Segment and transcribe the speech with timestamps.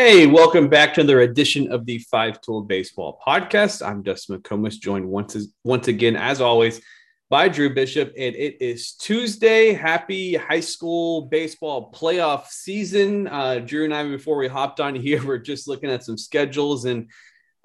[0.00, 3.84] Hey, welcome back to another edition of the Five Tool Baseball Podcast.
[3.84, 6.80] I'm Dustin McComas, joined once once again, as always,
[7.28, 9.72] by Drew Bishop, and it is Tuesday.
[9.72, 13.26] Happy high school baseball playoff season.
[13.26, 16.84] Uh, Drew and I, before we hopped on here, we're just looking at some schedules,
[16.84, 17.10] and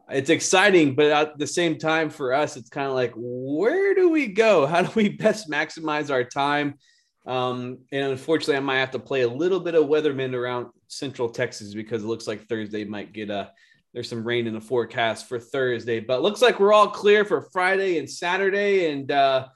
[0.10, 4.10] it's exciting, but at the same time, for us, it's kind of like, where do
[4.10, 4.66] we go?
[4.66, 6.80] How do we best maximize our time?
[7.28, 11.30] Um, and unfortunately, I might have to play a little bit of weatherman around Central
[11.30, 13.52] Texas because it looks like Thursday might get a.
[13.94, 17.48] There's some rain in the forecast for Thursday, but looks like we're all clear for
[17.54, 19.48] Friday and Saturday, and uh,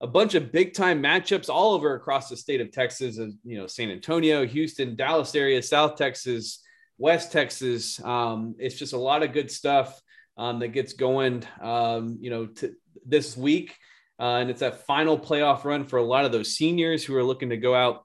[0.00, 3.16] a bunch of big time matchups all over across the state of Texas.
[3.44, 6.60] You know, San Antonio, Houston, Dallas area, South Texas,
[6.98, 8.02] West Texas.
[8.02, 10.00] Um, it's just a lot of good stuff
[10.36, 11.44] um, that gets going.
[11.60, 12.72] Um, you know, t-
[13.06, 13.76] this week.
[14.18, 17.24] Uh, and it's that final playoff run for a lot of those seniors who are
[17.24, 18.04] looking to go out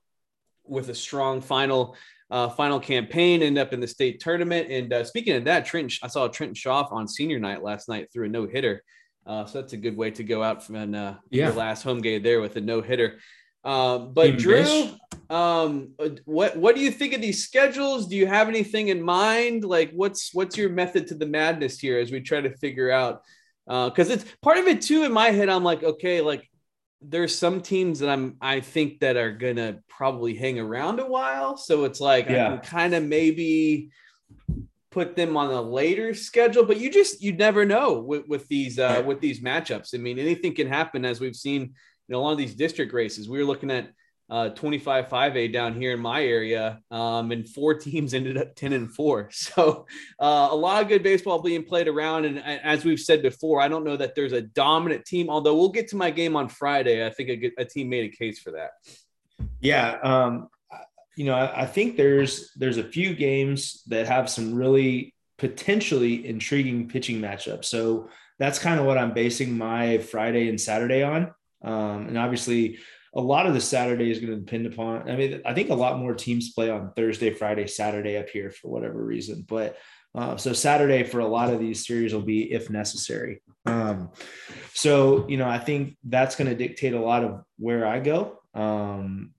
[0.63, 1.95] with a strong final
[2.31, 4.69] uh, final campaign, end up in the state tournament.
[4.69, 8.09] And uh, speaking of that, Trent, I saw Trent Schaff on senior night last night
[8.11, 8.83] threw a no hitter.
[9.25, 11.45] Uh, so that's a good way to go out from uh, yeah.
[11.45, 13.19] your last home game there with a no hitter.
[13.63, 14.89] Um, but Team Drew,
[15.29, 15.93] um,
[16.25, 18.07] what what do you think of these schedules?
[18.07, 19.65] Do you have anything in mind?
[19.65, 23.21] Like, what's what's your method to the madness here as we try to figure out
[23.69, 26.49] because uh, it's part of it too in my head i'm like okay like
[27.01, 31.57] there's some teams that i'm i think that are gonna probably hang around a while.
[31.57, 32.47] So it's like yeah.
[32.47, 33.91] i can kind of maybe
[34.91, 38.79] put them on a later schedule but you just you never know with, with these
[38.79, 39.93] uh with these matchups.
[39.93, 41.71] I mean anything can happen as we've seen you
[42.07, 43.29] know a lot of these district races.
[43.29, 43.91] We were looking at
[44.29, 48.73] uh, 25 5A down here in my area, um, and four teams ended up 10
[48.73, 49.29] and 4.
[49.39, 49.87] So,
[50.19, 52.25] uh, a lot of good baseball being played around.
[52.25, 55.69] And as we've said before, I don't know that there's a dominant team, although we'll
[55.69, 57.05] get to my game on Friday.
[57.05, 58.71] I think a, a team made a case for that.
[59.59, 59.97] Yeah.
[60.03, 60.49] Um,
[61.15, 66.27] you know, I, I think there's there's a few games that have some really potentially
[66.27, 67.65] intriguing pitching matchups.
[67.65, 71.33] So that's kind of what I'm basing my Friday and Saturday on.
[71.63, 72.79] Um, and obviously,
[73.19, 75.09] a lot of the Saturday is going to depend upon.
[75.09, 78.49] I mean, I think a lot more teams play on Thursday, Friday, Saturday up here
[78.49, 79.43] for whatever reason.
[79.45, 79.77] But
[80.15, 83.41] uh, so Saturday for a lot of these series will be if necessary.
[83.65, 84.11] Um,
[84.73, 88.39] so you know, I think that's going to dictate a lot of where I go.
[88.53, 89.31] Um,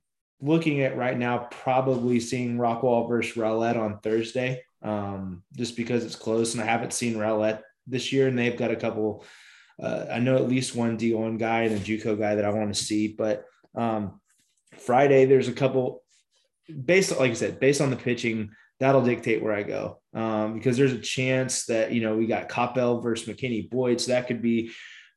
[0.43, 6.17] looking at right now, probably seeing Rockwall versus Rowlett on Thursday, um, just because it's
[6.17, 9.25] close, and I haven't seen Rowlett this year, and they've got a couple.
[9.83, 12.75] Uh, I know at least one D1 guy and a JUCO guy that I want
[12.75, 14.21] to see, but um,
[14.79, 16.03] Friday, there's a couple
[16.85, 20.01] based, like I said, based on the pitching, that'll dictate where I go.
[20.15, 24.01] Um, because there's a chance that, you know, we got Coppell versus McKinney Boyd.
[24.01, 24.71] So that could be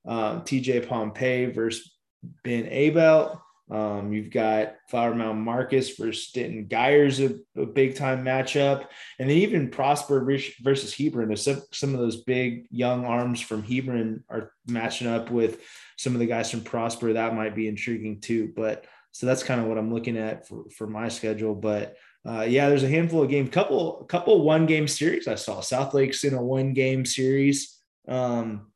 [0.06, 1.96] um, TJ Pompey versus
[2.44, 3.43] Ben Abel.
[3.72, 8.88] Um, you've got Flower Mound Marcus versus Denton Guyers, a, a big time matchup.
[9.20, 10.24] And then even Prosper
[10.62, 11.36] versus Hebron.
[11.36, 15.62] Some, of those big young arms from Hebron are matching up with
[15.98, 18.52] some of the guys from Prosper, that might be intriguing too.
[18.56, 21.56] But so that's kind of what I'm looking at for, for my schedule.
[21.56, 21.96] But
[22.28, 25.62] uh, yeah, there's a handful of games, couple, couple one game series I saw.
[25.62, 28.72] Southlake's in a one game series um,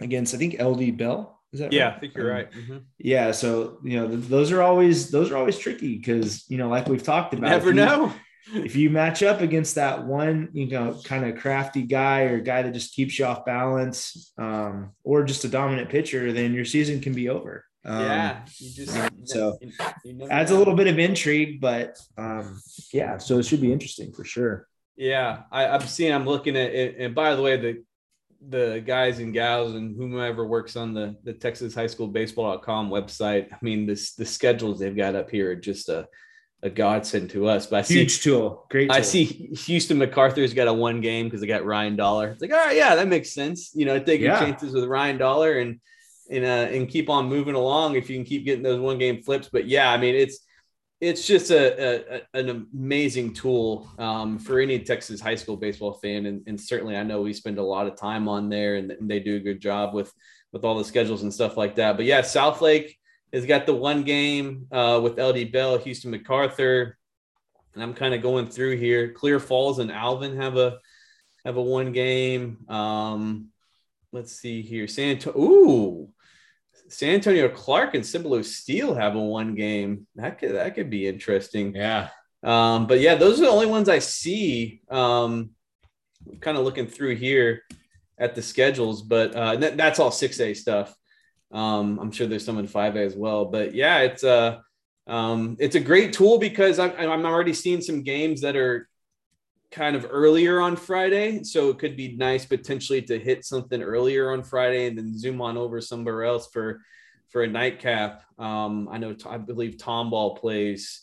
[0.00, 1.33] against, I think, LD Bell.
[1.54, 1.96] Is that yeah, right?
[1.96, 2.50] I think you're um, right.
[2.50, 2.78] Mm-hmm.
[2.98, 6.68] Yeah, so you know th- those are always those are always tricky because you know
[6.68, 7.48] like we've talked about.
[7.48, 8.12] Never know
[8.54, 12.62] if you match up against that one, you know, kind of crafty guy or guy
[12.62, 17.00] that just keeps you off balance, um, or just a dominant pitcher, then your season
[17.00, 17.64] can be over.
[17.84, 19.72] Um, yeah, you just so you,
[20.04, 22.60] you adds a little bit of intrigue, but um,
[22.92, 24.66] yeah, so it should be interesting for sure.
[24.96, 26.12] Yeah, I, I'm seeing.
[26.12, 27.84] I'm looking at it, and by the way, the
[28.48, 33.52] the guys and gals and whomever works on the the Texas High School Baseball.com website.
[33.52, 36.08] I mean, this the schedules they've got up here are just a
[36.62, 37.66] a godsend to us.
[37.66, 38.88] But I see, huge tool, great.
[38.88, 38.96] Tool.
[38.96, 42.30] I see Houston MacArthur's got a one game because they got Ryan Dollar.
[42.30, 43.72] It's like, all right, yeah, that makes sense.
[43.74, 44.40] You know, take yeah.
[44.40, 45.80] chances with Ryan Dollar and
[46.30, 49.22] and uh, and keep on moving along if you can keep getting those one game
[49.22, 49.48] flips.
[49.52, 50.38] But yeah, I mean, it's
[51.00, 56.26] it's just a, a an amazing tool um, for any Texas high school baseball fan,
[56.26, 59.10] and, and, certainly I know we spend a lot of time on there, and, and
[59.10, 60.12] they do a good job with
[60.52, 61.96] with all the schedules and stuff like that.
[61.96, 62.96] But yeah, Southlake
[63.32, 66.96] has got the one game uh, with LD Bell, Houston MacArthur,
[67.74, 69.12] and I'm kind of going through here.
[69.12, 70.78] Clear Falls and Alvin have a
[71.44, 72.68] have a one game.
[72.68, 73.48] Um,
[74.12, 74.86] let's see here.
[74.86, 75.38] San Antonio.
[75.38, 76.08] Ooh,
[76.88, 80.06] San Antonio Clark and Cibolo Steele have a one game.
[80.16, 81.74] That could that could be interesting.
[81.74, 82.08] Yeah.
[82.42, 84.82] Um, but yeah, those are the only ones I see.
[84.90, 85.50] Um,
[86.40, 87.62] kind of looking through here
[88.18, 90.94] at the schedules, but uh, that, that's all 6A stuff.
[91.52, 94.62] Um, I'm sure there's some in 5A as well, but yeah, it's a
[95.06, 98.88] um, it's a great tool because I'm, I'm already seeing some games that are
[99.74, 101.42] kind of earlier on Friday.
[101.42, 105.42] So it could be nice potentially to hit something earlier on Friday and then zoom
[105.42, 106.80] on over somewhere else for
[107.28, 108.22] for a nightcap.
[108.38, 111.02] Um, I know I believe Tomball plays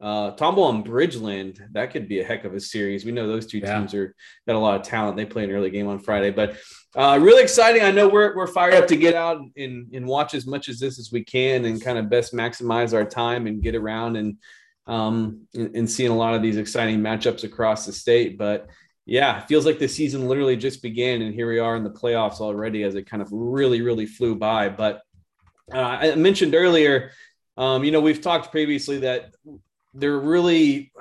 [0.00, 1.60] uh, Tomball and Bridgeland.
[1.72, 3.04] That could be a heck of a series.
[3.04, 3.78] We know those two yeah.
[3.78, 4.14] teams are
[4.46, 5.16] got a lot of talent.
[5.16, 6.56] They play an early game on Friday, but
[6.94, 7.82] uh, really exciting.
[7.82, 10.78] I know we're we're fired up to get out and and watch as much as
[10.78, 14.38] this as we can and kind of best maximize our time and get around and
[14.86, 18.38] um, and, and seeing a lot of these exciting matchups across the state.
[18.38, 18.68] But
[19.06, 21.90] yeah, it feels like the season literally just began, and here we are in the
[21.90, 24.68] playoffs already as it kind of really, really flew by.
[24.68, 25.02] But
[25.72, 27.10] uh, I mentioned earlier,
[27.56, 29.34] um, you know, we've talked previously that
[29.94, 30.92] there really,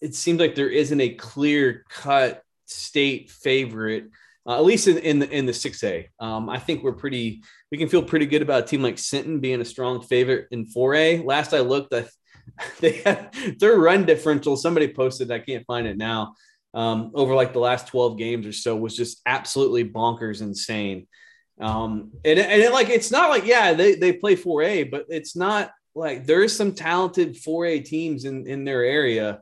[0.00, 4.06] it seems like there isn't a clear cut state favorite.
[4.46, 7.42] Uh, at least in, in the in the six A, um, I think we're pretty.
[7.70, 10.64] We can feel pretty good about a team like Sinton being a strong favorite in
[10.64, 11.18] four A.
[11.18, 12.06] Last I looked, I
[12.80, 14.56] they had their run differential.
[14.56, 16.34] Somebody posted, I can't find it now.
[16.74, 21.06] Um, over like the last 12 games or so was just absolutely bonkers insane.
[21.60, 25.34] Um, and, and it, like it's not like yeah they, they play 4A, but it's
[25.34, 29.40] not like there's some talented 4A teams in, in their area.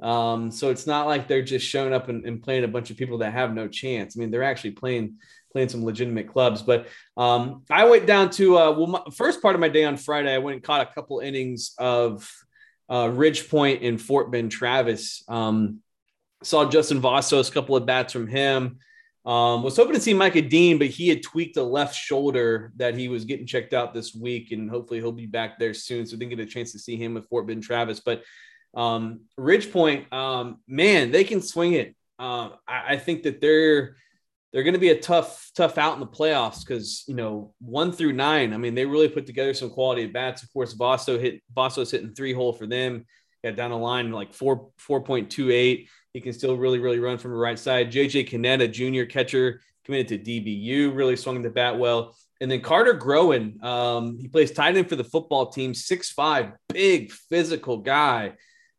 [0.00, 2.96] Um, so it's not like they're just showing up and, and, playing a bunch of
[2.96, 4.16] people that have no chance.
[4.16, 5.16] I mean, they're actually playing
[5.52, 6.62] playing some legitimate clubs.
[6.62, 9.96] But um, I went down to uh, well, my, first part of my day on
[9.96, 12.30] Friday, I went and caught a couple innings of
[12.90, 15.22] uh, Ridge Point and Fort Bend Travis.
[15.28, 15.80] Um,
[16.42, 18.78] saw Justin Vastos, a couple of bats from him.
[19.26, 22.94] Um, was hoping to see Micah Dean, but he had tweaked a left shoulder that
[22.94, 26.06] he was getting checked out this week, and hopefully he'll be back there soon.
[26.06, 28.00] So didn't get a chance to see him with Fort Bend Travis.
[28.00, 28.22] But
[28.74, 31.94] um, Ridge Point, um, man, they can swing it.
[32.18, 33.96] Uh, I, I think that they're
[34.52, 37.92] they're going to be a tough, tough out in the playoffs because you know one
[37.92, 38.54] through nine.
[38.54, 40.42] I mean, they really put together some quality at bats.
[40.42, 43.04] Of course, Vasto hit Vasto's hitting three hole for them.
[43.44, 45.88] Got down the line like four four point two eight.
[46.14, 47.92] He can still really, really run from the right side.
[47.92, 52.16] JJ Kinnett, a junior catcher, committed to DBU, really swung the bat well.
[52.40, 56.52] And then Carter Groen, um, he plays tight end for the football team, six five,
[56.72, 58.32] big physical guy.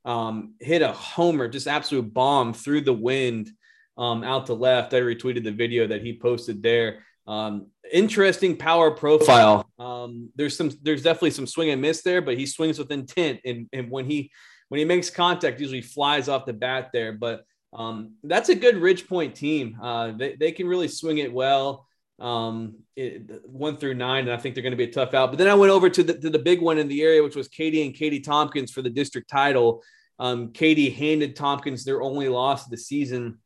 [0.04, 3.52] Um, hit a homer, just absolute bomb through the wind
[4.00, 4.94] um, out to left.
[4.94, 7.04] I retweeted the video that he posted there.
[7.28, 9.70] Um, interesting power profile.
[9.78, 13.42] Um, there's some, there's definitely some swing and miss there, but he swings with intent,
[13.46, 14.32] and and when he
[14.70, 17.12] when he makes contact, usually flies off the bat there.
[17.12, 17.44] But
[17.74, 19.78] um, that's a good Ridge Point team.
[19.82, 21.86] Uh, they they can really swing it well.
[22.20, 25.30] Um, it, one through nine, and I think they're going to be a tough out.
[25.30, 27.36] But then I went over to the to the big one in the area, which
[27.36, 29.84] was Katy and Katy Tompkins for the district title.
[30.18, 33.38] Um, Katy handed Tompkins their only loss of the season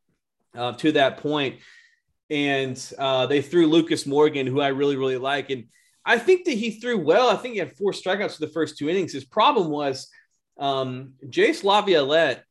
[0.56, 1.60] uh, to that point.
[2.30, 5.50] And uh, they threw Lucas Morgan, who I really, really like.
[5.50, 5.66] And
[6.06, 7.30] I think that he threw well.
[7.30, 9.14] I think he had four strikeouts for the first two innings.
[9.14, 10.10] His problem was
[10.58, 12.42] um, Jace LaViolette.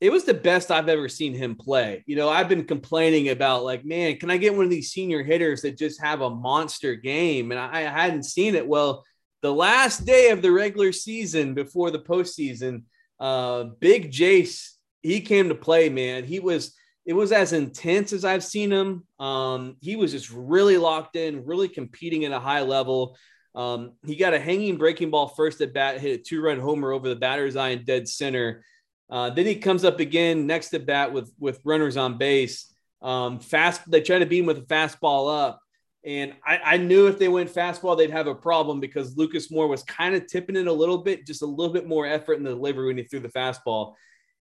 [0.00, 2.04] It was the best I've ever seen him play.
[2.06, 5.22] You know, I've been complaining about like, man, can I get one of these senior
[5.22, 7.52] hitters that just have a monster game?
[7.52, 8.66] And I, hadn't seen it.
[8.66, 9.04] Well,
[9.40, 12.82] the last day of the regular season before the postseason,
[13.20, 14.72] uh, Big Jace,
[15.02, 16.24] he came to play, man.
[16.24, 16.74] He was
[17.06, 19.04] it was as intense as I've seen him.
[19.18, 23.16] Um, he was just really locked in, really competing at a high level.
[23.54, 26.92] Um, he got a hanging breaking ball first at bat, hit a two run homer
[26.92, 28.64] over the batter's eye in dead center.
[29.10, 32.72] Uh, then he comes up again next at bat with with runners on base.
[33.02, 35.60] Um, fast, they try to beat him with a fastball up,
[36.06, 39.68] and I, I, knew if they went fastball, they'd have a problem because Lucas Moore
[39.68, 42.44] was kind of tipping it a little bit, just a little bit more effort in
[42.44, 43.92] the delivery when he threw the fastball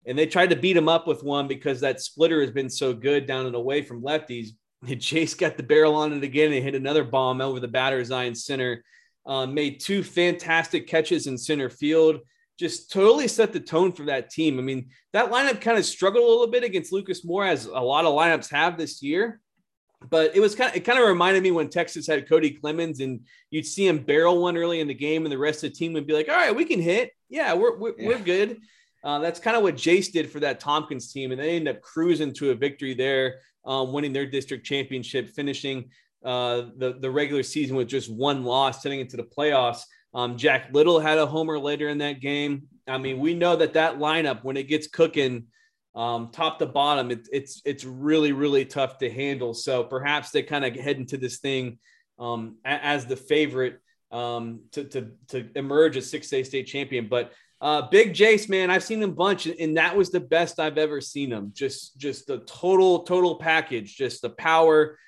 [0.06, 2.92] and they tried to beat him up with one because that splitter has been so
[2.92, 4.48] good down and away from lefties.
[4.84, 8.10] And Jace got the barrel on it again and hit another bomb over the batter's
[8.10, 8.82] eye in center.
[9.24, 12.18] Um, made two fantastic catches in center field.
[12.58, 14.58] Just totally set the tone for that team.
[14.58, 17.78] I mean, that lineup kind of struggled a little bit against Lucas Moore, as a
[17.78, 19.40] lot of lineups have this year.
[20.10, 22.98] But it was kind of it kind of reminded me when Texas had Cody Clemens,
[22.98, 25.76] and you'd see him barrel one early in the game, and the rest of the
[25.76, 27.12] team would be like, "All right, we can hit.
[27.28, 28.08] Yeah, we're we're, yeah.
[28.08, 28.60] we're good."
[29.04, 31.82] Uh, that's kind of what Jace did for that Tompkins team, and they ended up
[31.82, 35.90] cruising to a victory there, um, winning their district championship, finishing
[36.24, 39.82] uh, the the regular season with just one loss, heading into the playoffs.
[40.14, 42.68] Um, Jack Little had a homer later in that game.
[42.86, 45.46] I mean, we know that that lineup when it gets cooking,
[45.94, 49.52] um, top to bottom, it, it's it's really really tough to handle.
[49.54, 51.78] So perhaps they kind of head into this thing
[52.18, 53.80] um, as the favorite
[54.12, 57.32] um, to, to to emerge as six A state champion, but
[57.62, 60.78] uh, Big Jace, man, I've seen him a bunch, and that was the best I've
[60.78, 61.52] ever seen him.
[61.54, 63.96] Just, just the total, total package.
[63.96, 64.98] Just the power,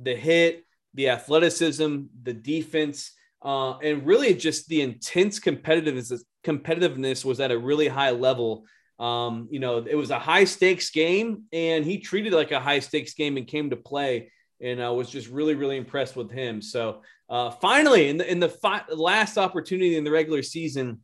[0.00, 3.12] the hit, the athleticism, the defense,
[3.44, 6.20] uh, and really just the intense competitiveness.
[6.44, 8.64] Competitiveness was at a really high level.
[8.98, 12.80] Um, you know, it was a high stakes game, and he treated like a high
[12.80, 14.32] stakes game and came to play.
[14.60, 16.62] And I was just really, really impressed with him.
[16.62, 21.00] So uh, finally, in the in the fi- last opportunity in the regular season,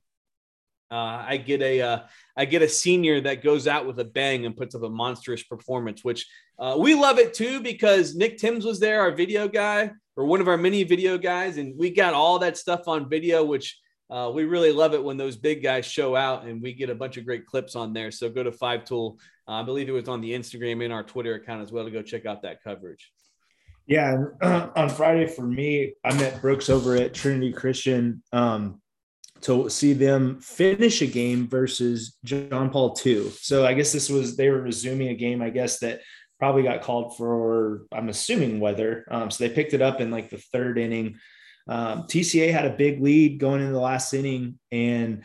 [0.91, 1.99] uh, I get a uh,
[2.37, 5.43] I get a senior that goes out with a bang and puts up a monstrous
[5.43, 6.27] performance, which
[6.59, 10.41] uh, we love it too because Nick Timms was there, our video guy or one
[10.41, 13.79] of our many video guys, and we got all that stuff on video, which
[14.11, 16.95] uh, we really love it when those big guys show out and we get a
[16.95, 18.11] bunch of great clips on there.
[18.11, 19.19] So go to Five Tool.
[19.47, 21.91] Uh, I believe it was on the Instagram and our Twitter account as well to
[21.91, 23.13] go check out that coverage.
[23.87, 28.23] Yeah, on Friday for me, I met Brooks over at Trinity Christian.
[28.33, 28.81] Um,
[29.43, 33.31] to see them finish a game versus John Paul II.
[33.31, 35.43] So I guess this was they were resuming a game.
[35.43, 36.01] I guess that
[36.39, 37.83] probably got called for.
[37.93, 39.07] I'm assuming weather.
[39.11, 41.19] Um, so they picked it up in like the third inning.
[41.69, 45.23] Um, TCA had a big lead going into the last inning, and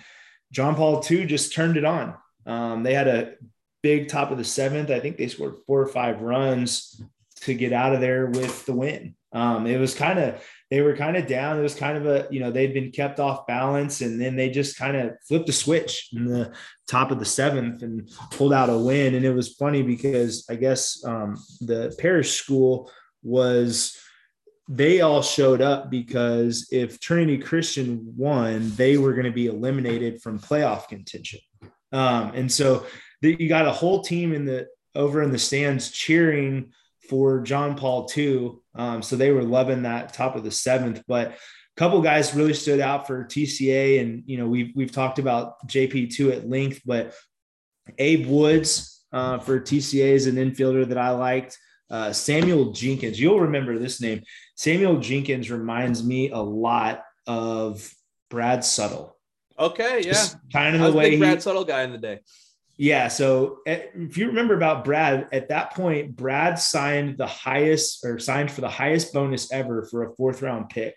[0.52, 2.16] John Paul II just turned it on.
[2.46, 3.36] Um, they had a
[3.82, 4.92] big top of the seventh.
[4.92, 7.02] I think they scored four or five runs
[7.42, 9.16] to get out of there with the win.
[9.32, 10.44] Um, it was kind of
[10.74, 11.60] they were kind of down.
[11.60, 14.50] It was kind of a, you know, they'd been kept off balance and then they
[14.50, 16.52] just kind of flipped a switch in the
[16.88, 19.14] top of the seventh and pulled out a win.
[19.14, 22.90] And it was funny because I guess um, the parish school
[23.22, 23.96] was,
[24.68, 30.24] they all showed up because if Trinity Christian won, they were going to be eliminated
[30.24, 31.42] from playoff contention.
[31.92, 32.88] Um, and so
[33.22, 34.66] the, you got a whole team in the
[34.96, 36.72] over in the stands cheering
[37.14, 38.54] for John Paul II.
[38.74, 41.04] Um, so they were loving that top of the seventh.
[41.08, 41.36] But a
[41.78, 46.16] couple guys really stood out for TCA, and you know we've we've talked about JP
[46.16, 47.14] two at length, but
[48.00, 51.56] Abe Woods uh, for TCA is an infielder that I liked.
[51.88, 54.24] Uh, Samuel Jenkins, you'll remember this name.
[54.56, 57.88] Samuel Jenkins reminds me a lot of
[58.32, 59.12] Brad Suttle.
[59.60, 62.22] Okay, yeah, Just kind of the way Brad he, Suttle guy in the day.
[62.78, 63.08] Yeah.
[63.08, 68.18] So eh, if you remember about Brad, at that point, Brad signed the highest or
[68.20, 70.96] signed for the highest bonus ever for a fourth round pick.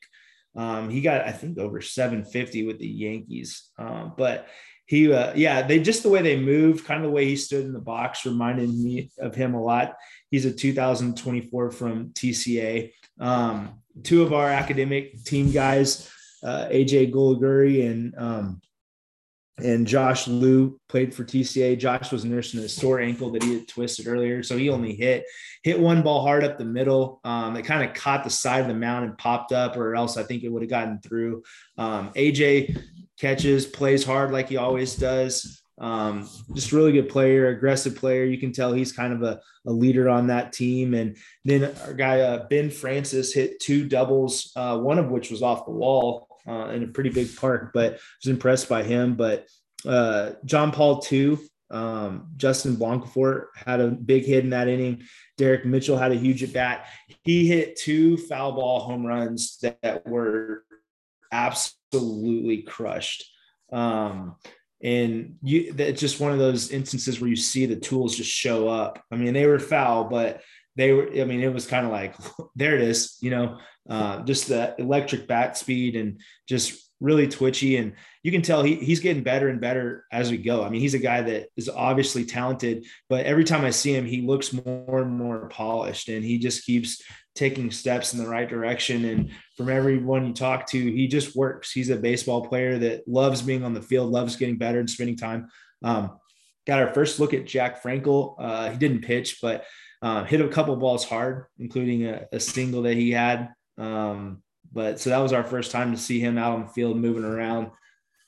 [0.57, 3.71] Um, he got, I think, over 750 with the Yankees.
[3.79, 4.49] Um, but
[4.87, 7.65] he, uh, yeah, they just the way they moved, kind of the way he stood
[7.65, 9.95] in the box reminded me of him a lot.
[10.31, 12.93] He's a 2024 from TCA.
[13.21, 16.11] Um, two of our academic team guys,
[16.43, 18.61] uh, AJ Gulaguri and um,
[19.59, 21.79] and Josh Liu played for TCA.
[21.79, 25.25] Josh was nursing a sore ankle that he had twisted earlier, so he only hit
[25.63, 27.21] hit one ball hard up the middle.
[27.25, 30.17] Um, it kind of caught the side of the mound and popped up, or else
[30.17, 31.43] I think it would have gotten through.
[31.79, 32.83] Um, AJ
[33.19, 35.63] catches, plays hard like he always does.
[35.79, 38.25] Um, just really good player, aggressive player.
[38.25, 40.95] You can tell he's kind of a, a leader on that team.
[40.95, 45.43] And then our guy uh, Ben Francis hit two doubles, uh, one of which was
[45.43, 49.15] off the wall uh, in a pretty big park, but I was impressed by him.
[49.15, 49.47] But
[49.85, 51.39] uh, John Paul II,
[51.71, 55.03] um, Justin Blancafort had a big hit in that inning.
[55.37, 56.87] Derek Mitchell had a huge at bat.
[57.23, 60.65] He hit two foul ball home runs that, that were
[61.33, 63.25] absolutely crushed.
[63.73, 64.37] Um,
[64.83, 68.69] and you, that's just one of those instances where you see the tools just show
[68.69, 69.03] up.
[69.11, 70.43] I mean, they were foul, but
[70.77, 72.15] they were, I mean, it was kind of like,
[72.57, 77.77] there it is, you know, uh, just the electric bat speed and just really twitchy.
[77.77, 80.65] And you can tell he, he's getting better and better as we go.
[80.65, 84.07] I mean, he's a guy that is obviously talented, but every time I see him,
[84.07, 87.03] he looks more and more polished and he just keeps
[87.35, 89.05] taking steps in the right direction.
[89.05, 91.71] And from everyone you talk to, he just works.
[91.71, 95.17] He's a baseball player that loves being on the field, loves getting better and spending
[95.17, 95.49] time.
[95.85, 96.19] Um,
[96.67, 98.37] got our first look at Jack Frankel.
[98.39, 99.65] Uh, he didn't pitch, but
[100.07, 103.53] uh, hit a couple balls hard, including a, a single that he had.
[103.77, 106.97] Um, but so that was our first time to see him out on the field
[106.97, 107.71] moving around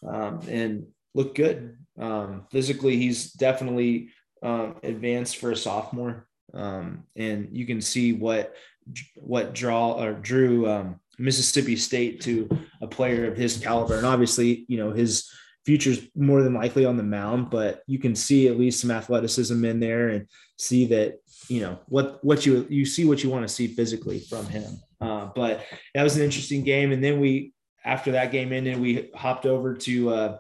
[0.05, 1.77] um, and look good.
[2.01, 4.11] Um, physically, he's definitely
[4.43, 6.27] um, advanced for a sophomore.
[6.53, 8.55] Um, and you can see what
[9.17, 12.49] what draw or drew um, Mississippi State to
[12.81, 13.97] a player of his caliber.
[13.99, 15.31] And obviously, you know, his
[15.67, 19.63] future's more than likely on the mound, but you can see at least some athleticism
[19.65, 23.47] in there and see that, you know, what what you you see what you want
[23.47, 24.81] to see physically from him.
[25.01, 25.65] Uh, but
[25.95, 26.91] that was an interesting game.
[26.93, 27.53] And then we,
[27.85, 30.39] after that game ended, we hopped over to uh,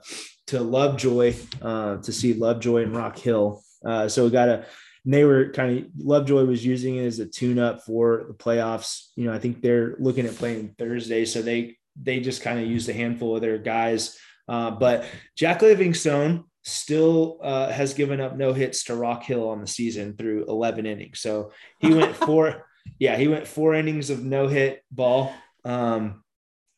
[0.48, 3.62] to Lovejoy uh, to see Lovejoy and Rock Hill.
[3.84, 4.66] Uh, so we got a.
[5.04, 9.08] they were kind of Lovejoy was using it as a tune-up for the playoffs.
[9.14, 12.66] You know, I think they're looking at playing Thursday, so they they just kind of
[12.66, 14.18] used a handful of their guys.
[14.48, 15.04] Uh, but
[15.36, 20.16] Jack Livingstone still uh, has given up no hits to Rock Hill on the season
[20.16, 21.20] through 11 innings.
[21.20, 22.64] So he went four
[22.98, 25.32] yeah, he went four innings of no hit ball.
[25.64, 26.22] Um,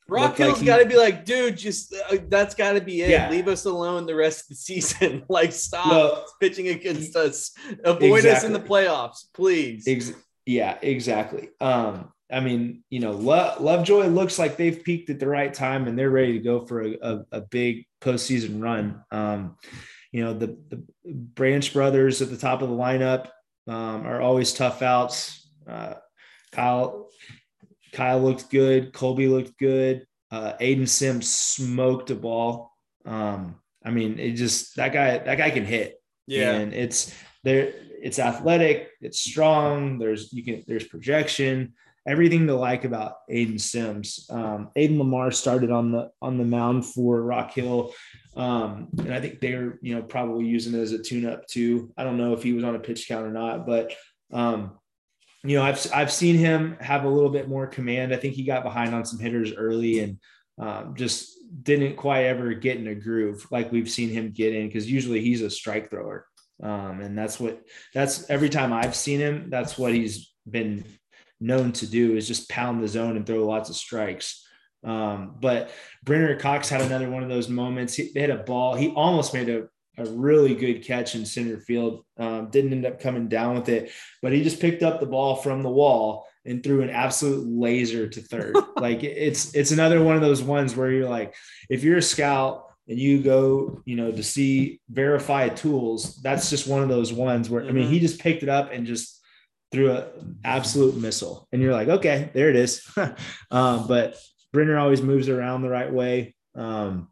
[0.09, 3.11] Rock Hill's like got to be like, dude, just uh, that's got to be it.
[3.11, 3.31] Yeah.
[3.31, 5.25] Leave us alone the rest of the season.
[5.29, 7.53] like, stop well, pitching against us.
[7.85, 8.31] Avoid exactly.
[8.31, 9.87] us in the playoffs, please.
[9.87, 10.13] Ex-
[10.47, 11.51] yeah, exactly.
[11.61, 15.87] Um, I mean, you know, Lo- Lovejoy looks like they've peaked at the right time
[15.87, 19.03] and they're ready to go for a, a, a big postseason run.
[19.11, 19.57] Um,
[20.13, 23.29] you know, the, the Branch brothers at the top of the lineup
[23.67, 25.49] um, are always tough outs.
[25.69, 25.95] Uh,
[26.53, 27.09] Kyle
[27.93, 28.93] Kyle looked good.
[28.93, 30.07] Colby looked good.
[30.31, 32.73] Uh, Aiden Sims smoked a ball.
[33.05, 36.01] Um, I mean, it just that guy that guy can hit.
[36.27, 37.73] Yeah, and it's there.
[38.03, 38.91] It's athletic.
[39.01, 39.99] It's strong.
[39.99, 41.75] There's you can there's projection.
[42.07, 44.27] Everything to like about Aiden Sims.
[44.31, 47.93] Um, Aiden Lamar started on the on the mound for Rock Hill,
[48.37, 51.93] um, and I think they're you know probably using it as a tune-up too.
[51.97, 53.93] I don't know if he was on a pitch count or not, but
[54.33, 54.79] um,
[55.45, 58.13] you know, I've I've seen him have a little bit more command.
[58.13, 60.19] I think he got behind on some hitters early and
[60.59, 64.67] um, just didn't quite ever get in a groove like we've seen him get in
[64.67, 66.27] because usually he's a strike thrower.
[66.63, 67.63] Um, and that's what
[67.95, 70.85] that's every time I've seen him, that's what he's been
[71.41, 74.47] known to do is just pound the zone and throw lots of strikes.
[74.83, 75.71] Um, but
[76.05, 77.95] Brenner Cox had another one of those moments.
[77.95, 78.75] He, they had a ball.
[78.75, 79.69] He almost made a
[80.01, 82.05] a really good catch in center field.
[82.17, 83.91] Um, didn't end up coming down with it,
[84.23, 88.09] but he just picked up the ball from the wall and threw an absolute laser
[88.09, 88.57] to third.
[88.77, 91.35] like it's it's another one of those ones where you're like,
[91.69, 96.67] if you're a scout and you go, you know, to see verified tools, that's just
[96.67, 97.71] one of those ones where mm-hmm.
[97.71, 98.07] I mean, he mm-hmm.
[98.07, 99.20] just picked it up and just
[99.73, 102.83] threw an absolute missile, and you're like, okay, there it is.
[103.51, 104.17] um, but
[104.53, 106.35] Brenner always moves around the right way.
[106.55, 107.09] Um,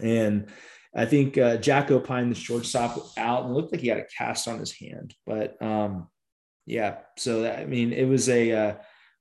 [0.00, 0.48] and
[0.94, 4.48] I think uh, Jack Opine, the shortstop, out and looked like he had a cast
[4.48, 5.14] on his hand.
[5.26, 6.08] But um,
[6.66, 8.74] yeah, so that, I mean, it was a, a uh,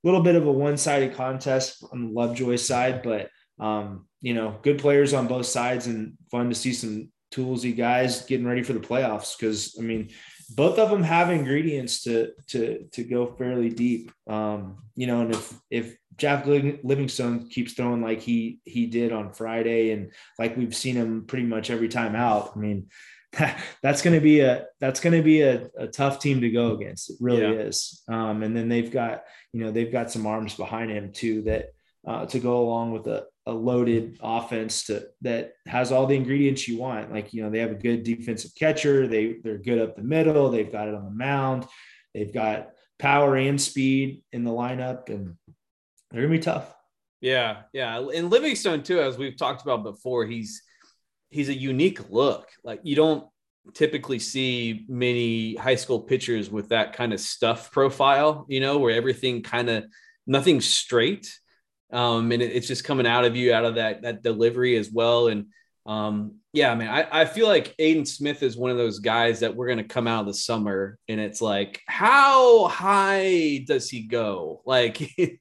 [0.03, 4.79] little bit of a one-sided contest on the Lovejoy side, but um, you know, good
[4.79, 8.79] players on both sides and fun to see some toolsy guys getting ready for the
[8.79, 9.37] playoffs.
[9.37, 10.09] Because I mean,
[10.49, 14.11] both of them have ingredients to to to go fairly deep.
[14.27, 19.33] Um, you know, and if if Jack Livingstone keeps throwing like he he did on
[19.33, 22.51] Friday, and like we've seen him pretty much every time out.
[22.55, 22.87] I mean,
[23.37, 26.49] that, that's going to be a that's going to be a, a, tough team to
[26.49, 27.09] go against.
[27.09, 27.63] It really yeah.
[27.63, 28.03] is.
[28.07, 31.73] Um, and then they've got you know they've got some arms behind him too that
[32.07, 36.67] uh, to go along with a, a loaded offense to that has all the ingredients
[36.67, 37.11] you want.
[37.11, 39.07] Like you know they have a good defensive catcher.
[39.07, 40.49] They they're good up the middle.
[40.49, 41.65] They've got it on the mound.
[42.13, 45.35] They've got power and speed in the lineup and
[46.11, 46.75] they're gonna be tough.
[47.21, 50.61] Yeah, yeah, and Livingstone too, as we've talked about before, he's
[51.29, 52.47] he's a unique look.
[52.63, 53.25] Like you don't
[53.73, 58.95] typically see many high school pitchers with that kind of stuff profile, you know, where
[58.95, 59.85] everything kind of
[60.25, 61.37] nothing's straight.
[61.91, 64.91] Um, and it, it's just coming out of you out of that that delivery as
[64.91, 65.27] well.
[65.27, 65.47] And
[65.85, 69.39] um, yeah, I mean, I, I feel like Aiden Smith is one of those guys
[69.39, 73.89] that we're going to come out of the summer and it's like, how high does
[73.89, 74.61] he go?
[74.65, 75.39] Like, it,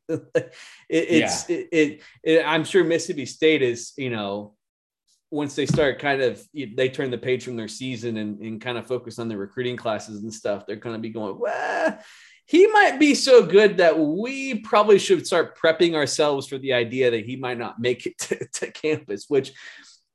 [0.89, 1.57] it's, yeah.
[1.57, 4.55] it, it, it, I'm sure Mississippi State is, you know,
[5.31, 8.79] once they start kind of, they turn the page from their season and, and kind
[8.79, 10.65] of focus on the recruiting classes and stuff.
[10.67, 11.99] They're going to be going, well,
[12.49, 17.11] he might be so good that we probably should start prepping ourselves for the idea
[17.11, 19.53] that he might not make it to, to campus, which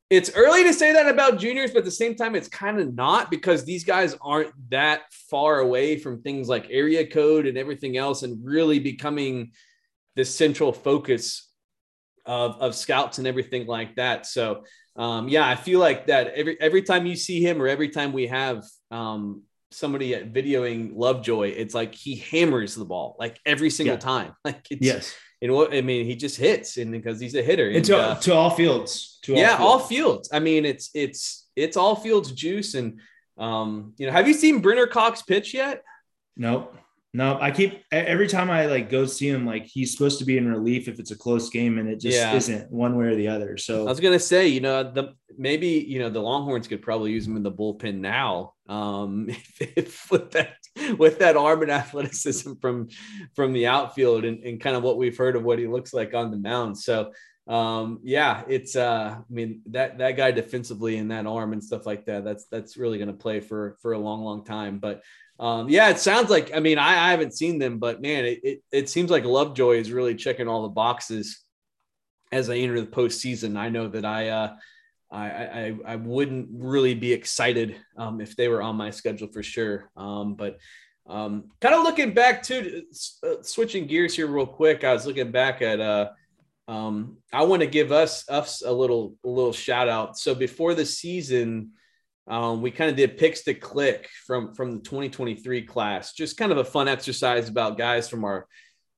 [0.09, 2.93] it's early to say that about juniors, but at the same time, it's kind of
[2.95, 7.97] not because these guys aren't that far away from things like area code and everything
[7.97, 9.51] else and really becoming
[10.15, 11.51] the central focus
[12.25, 14.25] of, of scouts and everything like that.
[14.25, 14.63] So,
[14.95, 18.11] um, yeah, I feel like that every every time you see him or every time
[18.11, 19.43] we have um,
[19.73, 23.99] somebody at videoing Lovejoy, it's like he hammers the ball like every single yeah.
[23.99, 24.33] time.
[24.45, 27.69] Like it's, yes, and what I mean, he just hits, and because he's a hitter,
[27.69, 29.61] and, to, uh, to all fields, to all yeah, fields.
[29.61, 30.29] all fields.
[30.31, 32.99] I mean, it's it's it's all fields juice, and
[33.37, 35.83] um, you know, have you seen Brenner Cox pitch yet?
[36.37, 36.75] Nope.
[37.15, 40.37] No, I keep every time I like go see him, like he's supposed to be
[40.37, 42.33] in relief if it's a close game, and it just yeah.
[42.33, 43.55] isn't one way or the other.
[43.55, 47.11] So I was gonna say, you know, the maybe you know the Longhorns could probably
[47.11, 50.55] use him in the bullpen now, um, if, if with that
[50.97, 52.89] with that arm and athleticism from
[53.35, 56.15] from the outfield and, and kind of what we've heard of what he looks like
[56.15, 56.79] on the mound.
[56.79, 57.11] So
[57.45, 61.85] um yeah it's uh i mean that that guy defensively and that arm and stuff
[61.85, 65.01] like that that's that's really going to play for for a long long time but
[65.39, 66.55] um, yeah, it sounds like.
[66.55, 69.77] I mean, I, I haven't seen them, but man, it, it, it seems like Lovejoy
[69.77, 71.41] is really checking all the boxes
[72.31, 73.57] as I enter the postseason.
[73.57, 74.55] I know that I uh,
[75.11, 79.43] I, I, I wouldn't really be excited um, if they were on my schedule for
[79.43, 79.91] sure.
[79.95, 80.57] Um, but
[81.07, 82.83] um, kind of looking back to
[83.23, 84.83] uh, switching gears here real quick.
[84.83, 86.09] I was looking back at uh,
[86.67, 90.17] um, I want to give us us a little a little shout out.
[90.17, 91.71] So before the season,
[92.27, 96.13] um, we kind of did picks to click from from the 2023 class.
[96.13, 98.47] Just kind of a fun exercise about guys from our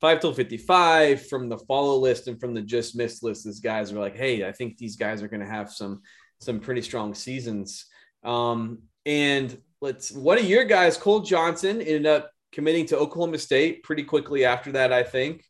[0.02, 3.46] five tool 55 from the follow list and from the just missed list.
[3.46, 6.02] These guys are like, hey, I think these guys are going to have some
[6.40, 7.86] some pretty strong seasons.
[8.24, 13.84] Um, and let's one of your guys, Cole Johnson, ended up committing to Oklahoma State
[13.84, 15.44] pretty quickly after that, I think.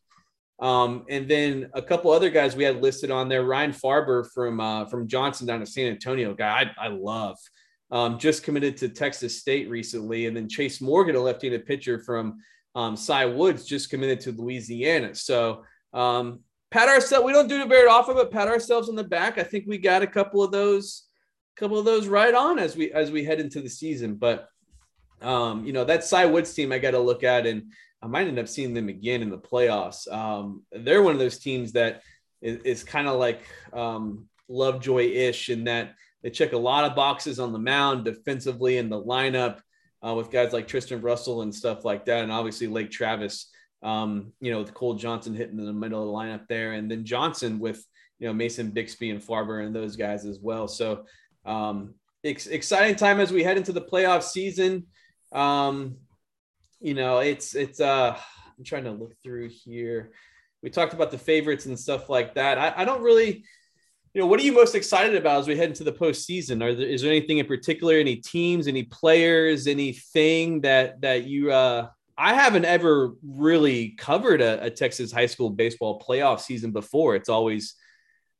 [0.58, 3.44] Um, and then a couple other guys we had listed on there.
[3.44, 7.36] Ryan Farber from uh, from Johnson down to San Antonio, guy I, I love.
[7.90, 12.38] Um, just committed to Texas State recently, and then Chase Morgan, a left-handed pitcher from
[12.74, 15.14] um, Cy Woods, just committed to Louisiana.
[15.14, 17.24] So um, pat ourselves.
[17.24, 19.38] We don't do it very often, but pat ourselves on the back.
[19.38, 21.04] I think we got a couple of those,
[21.56, 24.16] couple of those right on as we as we head into the season.
[24.16, 24.48] But
[25.22, 27.72] um, you know that Cy Woods team I got to look at and
[28.02, 30.10] I might end up seeing them again in the playoffs.
[30.12, 32.02] Um, they're one of those teams that
[32.42, 33.40] is, is kind of like
[33.72, 35.94] um, Lovejoy ish in that
[36.26, 39.60] they check a lot of boxes on the mound defensively in the lineup
[40.04, 42.24] uh, with guys like Tristan Russell and stuff like that.
[42.24, 43.48] And obviously Lake Travis,
[43.84, 46.72] um, you know, with Cole Johnson hitting in the middle of the lineup there.
[46.72, 47.80] And then Johnson with,
[48.18, 50.66] you know, Mason Bixby and Farber and those guys as well.
[50.66, 51.04] So
[51.44, 54.86] um, ex- exciting time as we head into the playoff season.
[55.30, 55.98] Um,
[56.80, 58.18] you know, it's it's uh
[58.58, 60.10] I'm trying to look through here.
[60.60, 62.58] We talked about the favorites and stuff like that.
[62.58, 63.44] I, I don't really,
[64.16, 66.64] you know, what are you most excited about as we head into the postseason?
[66.64, 71.52] Are there is there anything in particular, any teams, any players, anything that that you
[71.52, 77.14] uh I haven't ever really covered a, a Texas high school baseball playoff season before.
[77.14, 77.74] It's always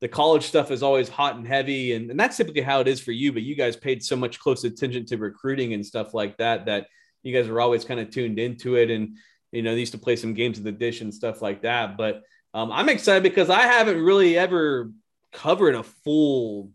[0.01, 2.99] the college stuff is always hot and heavy, and, and that's typically how it is
[2.99, 3.31] for you.
[3.35, 6.87] But you guys paid so much close attention to recruiting and stuff like that that
[7.23, 9.19] you guys were always kind of tuned into it and
[9.53, 11.97] you know they used to play some games of the Disch and stuff like that
[11.97, 12.23] but
[12.55, 14.91] um, i'm excited because i haven't really ever
[15.37, 16.71] covered a full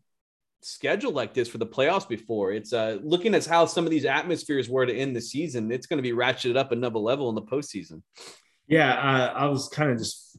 [0.62, 4.06] schedule like this for the playoffs before it's uh, looking at how some of these
[4.06, 7.36] atmospheres were to end the season it's going to be ratcheted up another level in
[7.36, 8.02] the postseason
[8.67, 10.38] yeah uh, i was kind of just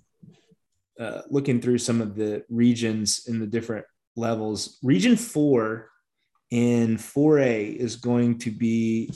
[1.00, 5.90] uh, looking through some of the regions in the different levels region four
[6.52, 9.10] in 4a is going to be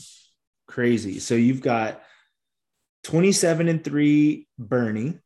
[0.66, 1.18] crazy.
[1.18, 2.02] So you've got
[3.04, 5.20] 27 and 3 Boerne.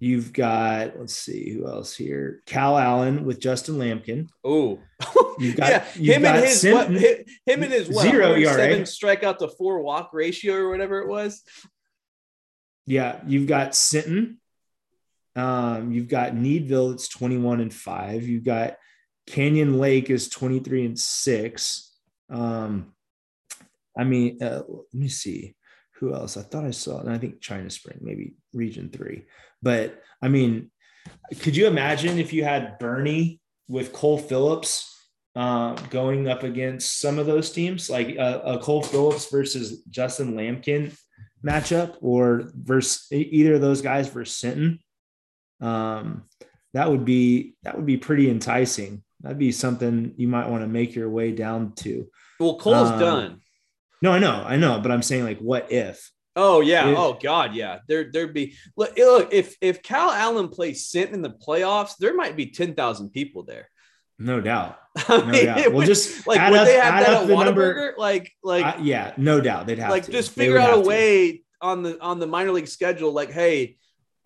[0.00, 2.42] You've got, let's see who else here.
[2.46, 4.28] Calallen with Justin Lamkin.
[4.44, 4.78] Oh,
[5.38, 8.82] you've got yeah, you've him, got and his, what, him and his what, zero ERA
[8.82, 11.42] strikeout to four walk ratio or whatever it was.
[12.86, 14.40] Yeah, you've got Sinton.
[15.34, 18.28] Um, you've got Needville, it's 21 and 5.
[18.28, 18.76] You've got
[19.26, 21.92] Canyon Lake is 23 and 6.
[22.30, 22.94] Um,
[23.96, 25.56] I mean, uh, let me see
[25.98, 26.36] who else.
[26.36, 29.24] I thought I saw, and I think China Spring, maybe Region Three.
[29.62, 30.70] But I mean,
[31.40, 34.94] could you imagine if you had Boerne with Cole Phillips
[35.36, 40.34] uh, going up against some of those teams, like a, a Cole Phillips versus Justin
[40.34, 40.96] Lamkin
[41.44, 44.78] matchup, or versus either of those guys versus Sinton?
[45.60, 46.24] Um,
[46.74, 49.02] that would be that would be pretty enticing.
[49.20, 52.08] That'd be something you might want to make your way down to.
[52.38, 53.40] Well, Cole's um, done.
[54.00, 56.10] No, I know, I know, but I'm saying like, what if?
[56.36, 56.88] Oh yeah.
[56.88, 57.80] If, oh god, yeah.
[57.88, 62.36] There there'd be look, look if if Calallen plays Sinton in the playoffs, there might
[62.36, 63.68] be ten thousand people there.
[64.18, 64.78] No doubt.
[65.08, 65.72] No I mean, doubt.
[65.72, 67.96] We'll just like would up, they have that at Whataburger?
[67.96, 70.12] Like like uh, yeah, no doubt they'd have like to.
[70.12, 73.12] just figure out a way on the on the minor league schedule.
[73.12, 73.76] Like, hey,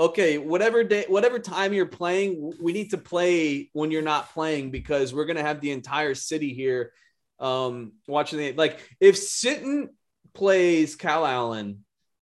[0.00, 4.70] okay, whatever day, whatever time you're playing, we need to play when you're not playing
[4.70, 6.92] because we're gonna have the entire city here
[7.42, 9.90] um, watching the like if Sinton
[10.32, 11.84] plays Calallen,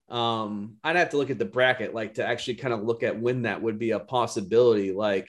[0.08, 3.18] um, I'd have to look at the bracket like to actually kind of look at
[3.18, 4.92] when that would be a possibility.
[4.92, 5.28] Like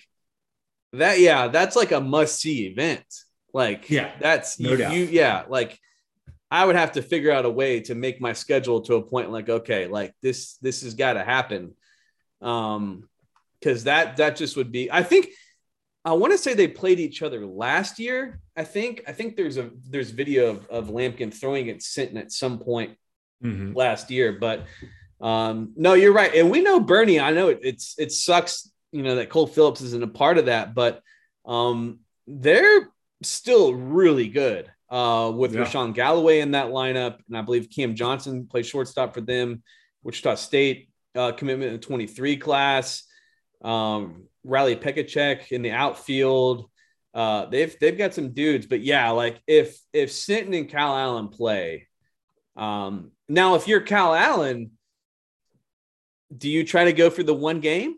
[0.94, 3.06] that, yeah, that's like a must see event.
[3.54, 4.94] Like, yeah, that's no you, doubt.
[4.94, 5.80] you, yeah, like
[6.52, 9.32] I would have to figure out a way to make my schedule to a point
[9.32, 11.74] like, okay, like this, this has got to happen.
[12.42, 13.08] Um,
[13.60, 15.28] because that that just would be, I think
[16.06, 18.40] I want to say they played each other last year.
[18.56, 19.04] I think.
[19.08, 22.98] I think there's a there's video of, of Lamkin throwing at Sinton at some point
[23.44, 23.74] mm-hmm.
[23.74, 24.38] last year.
[24.40, 24.66] But
[25.22, 26.34] um, no, you're right.
[26.34, 27.22] And we know Boerne.
[27.22, 30.46] I know it, it's it sucks, you know, that Cole Phillips isn't a part of
[30.46, 31.02] that, but
[31.46, 32.90] um, they're
[33.22, 35.62] still really good uh, with yeah.
[35.62, 39.64] Rashawn Galloway in that lineup, and I believe Cam Johnson plays shortstop for them.
[40.04, 43.04] Wichita State uh, commitment in the 23 class.
[43.62, 46.70] Um, Riley Pekacek in the outfield.
[47.14, 51.88] Uh, they've they've got some dudes, but yeah, like if if Sinton and Calallen play,
[52.56, 54.72] um, now if you're Calallen,
[56.36, 57.96] do you try to go for the one game?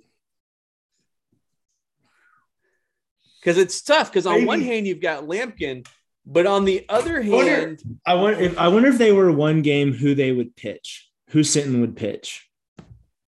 [3.41, 4.11] because it's tough.
[4.11, 4.45] Because on Maybe.
[4.45, 5.87] one hand you've got Lamkin,
[6.25, 9.31] but on the other hand, I wonder, I wonder if I wonder if they were
[9.31, 12.47] one game who they would pitch, who Sinton would pitch.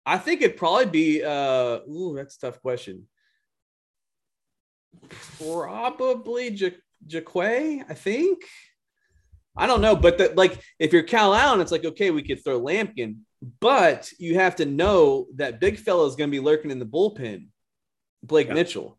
[0.09, 1.23] I think it'd probably be.
[1.23, 3.07] uh Ooh, that's a tough question.
[5.39, 8.43] Probably J- Jaquay, I think.
[9.55, 12.59] I don't know, but the, like if you're Calallen, it's like okay, we could throw
[12.59, 13.19] Lamkin,
[13.61, 16.87] but you have to know that big fella is going to be lurking in the
[16.87, 17.49] bullpen,
[18.23, 18.55] Blake yeah.
[18.55, 18.99] Mitchell.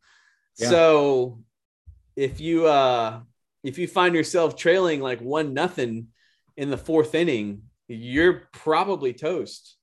[0.60, 0.69] Yeah.
[0.69, 1.43] So
[2.15, 3.22] if you uh
[3.63, 6.10] if you find yourself trailing like one nothing
[6.56, 9.78] in the fourth inning, you're probably toast.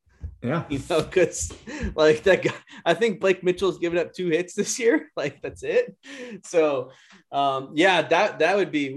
[0.46, 0.64] Yeah.
[0.70, 1.52] You know, because
[1.94, 2.54] like that guy,
[2.84, 5.10] I think Blake Mitchell's given up two hits this year.
[5.16, 5.96] Like that's it.
[6.44, 6.90] So
[7.32, 8.94] um, yeah, that that would be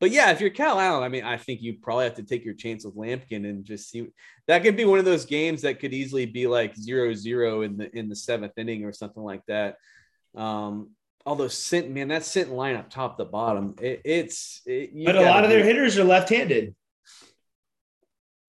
[0.00, 2.54] but yeah, if you're Calallen, I mean, I think you probably have to take your
[2.54, 4.06] chance with Lamkin and just see
[4.46, 7.76] that could be one of those games that could easily be like zero zero in
[7.76, 9.76] the in the seventh inning or something like that.
[10.36, 10.90] Um,
[11.26, 15.44] although Sint, man, that Sint lineup top to bottom, it, it's it, but a lot
[15.44, 16.74] of their hitters are left-handed.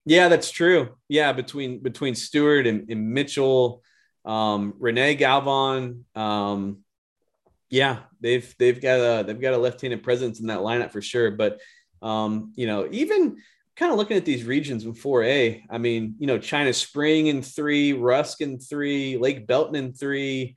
[0.10, 0.90] Yeah, that's true.
[1.08, 3.84] Yeah, between between Stewart and, and Mitchell,
[4.26, 6.80] um, Renee Galvan, um,
[7.70, 11.30] yeah, they've they've got a they've got a left-handed presence in that lineup for sure.
[11.30, 11.60] But
[12.02, 13.38] um, you know, even
[13.76, 17.44] kind of looking at these regions in 4A, I mean, you know, China Spring in
[17.44, 20.56] three, Rusk in three, Lake Belton in three,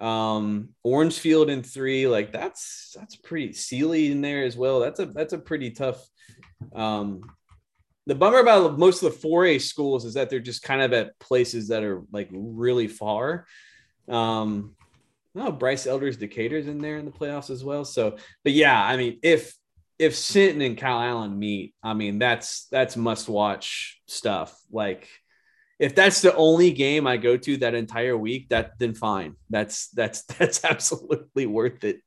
[0.00, 2.08] um, Orangefield in three.
[2.08, 4.80] Like that's that's pretty Sealy in there as well.
[4.80, 6.04] That's a that's a pretty tough
[6.74, 7.22] um
[8.08, 11.18] the bummer about most of the 4A schools is that they're just kind of at
[11.18, 13.46] places that are like really far.
[14.08, 14.74] Um,
[15.36, 17.84] oh, Bryce Elder's Decatur's in there in the playoffs as well.
[17.84, 19.54] So, but yeah, I mean, if
[19.98, 24.58] if Sinton and Calallen meet, I mean, that's that's must watch stuff.
[24.72, 25.06] Like,
[25.78, 29.34] if that's the only game I go to that entire week, that then fine.
[29.50, 32.00] That's that's that's absolutely worth it.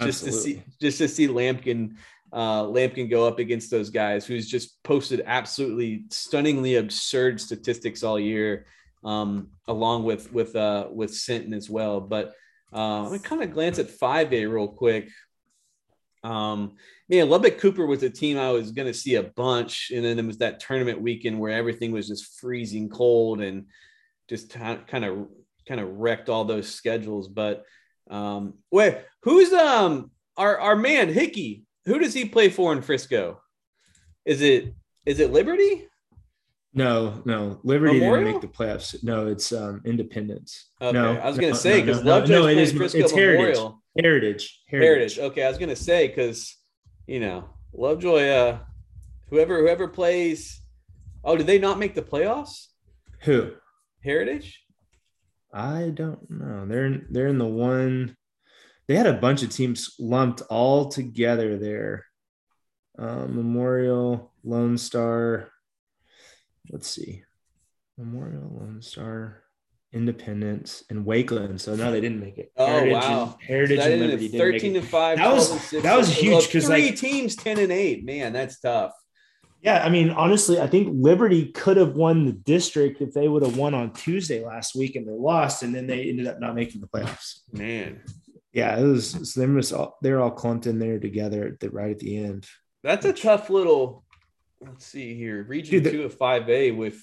[0.00, 0.54] Just absolutely.
[0.54, 1.94] to see just to see Lamkin
[2.34, 8.18] uh, Lamkin go up against those guys who's just posted absolutely stunningly absurd statistics all
[8.18, 8.66] year,
[9.04, 12.00] um, along with with uh, with Sinton as well.
[12.00, 12.34] But
[12.72, 15.08] uh, I kind of glance at 5A real quick.
[16.24, 16.72] Um,
[17.08, 20.18] man, Lubbock Cooper was a team I was going to see a bunch, and then
[20.18, 23.66] it was that tournament weekend where everything was just freezing cold and
[24.28, 25.28] just kind of
[25.68, 27.28] kind of wrecked all those schedules.
[27.28, 27.62] But
[28.10, 31.63] um, wait, who's um our our man Hickey?
[31.86, 33.40] Who does he play for in Frisco?
[34.24, 34.74] Is it
[35.06, 35.86] is it Liberty?
[36.72, 37.60] No, no.
[37.62, 38.24] Liberty Memorial?
[38.24, 39.02] didn't make the playoffs.
[39.04, 40.70] No, it's um, Independence.
[40.82, 40.92] Okay.
[40.92, 43.82] No, I was gonna no, say because no, no, no, it is Frisco it's Memorial.
[43.98, 44.62] Heritage.
[44.68, 45.16] Heritage.
[45.16, 45.18] Heritage.
[45.18, 46.56] Okay, I was gonna say because
[47.06, 48.28] you know Lovejoy.
[48.28, 48.58] Uh,
[49.30, 50.60] whoever whoever plays.
[51.24, 52.68] Oh, did they not make the playoffs?
[53.20, 53.52] Who?
[54.02, 54.62] Heritage.
[55.52, 56.66] I don't know.
[56.66, 58.16] They're in, they're in the one
[58.86, 62.06] they had a bunch of teams lumped all together there.
[62.98, 65.48] Um, Memorial, Lone Star.
[66.70, 67.24] Let's see,
[67.98, 69.42] Memorial, Lone Star,
[69.92, 71.60] Independence, and Wakeland.
[71.60, 72.52] So no, they didn't make it.
[72.56, 73.22] Oh Heritage wow!
[73.24, 75.18] And, Heritage so and Liberty thirteen and five.
[75.18, 78.04] That was that was huge because three like, teams, ten and eight.
[78.04, 78.92] Man, that's tough.
[79.64, 83.42] Yeah, I mean, honestly, I think Liberty could have won the district if they would
[83.42, 86.54] have won on Tuesday last week and they lost, and then they ended up not
[86.54, 87.38] making the playoffs.
[87.50, 88.02] Man,
[88.54, 91.70] yeah, it was so them was all they're all clumped in there together at the
[91.70, 92.46] right at the end.
[92.84, 94.04] That's a tough little.
[94.60, 97.02] Let's see here, Region Dude, the, Two of Five A with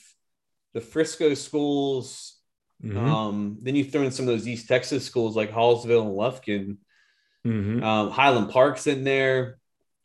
[0.74, 2.38] the Frisco schools.
[2.84, 2.98] Mm-hmm.
[2.98, 6.78] Um, then you throw in some of those East Texas schools like Hallsville and Lufkin.
[7.46, 7.84] Mm-hmm.
[7.84, 9.58] Um, Highland Park's in there.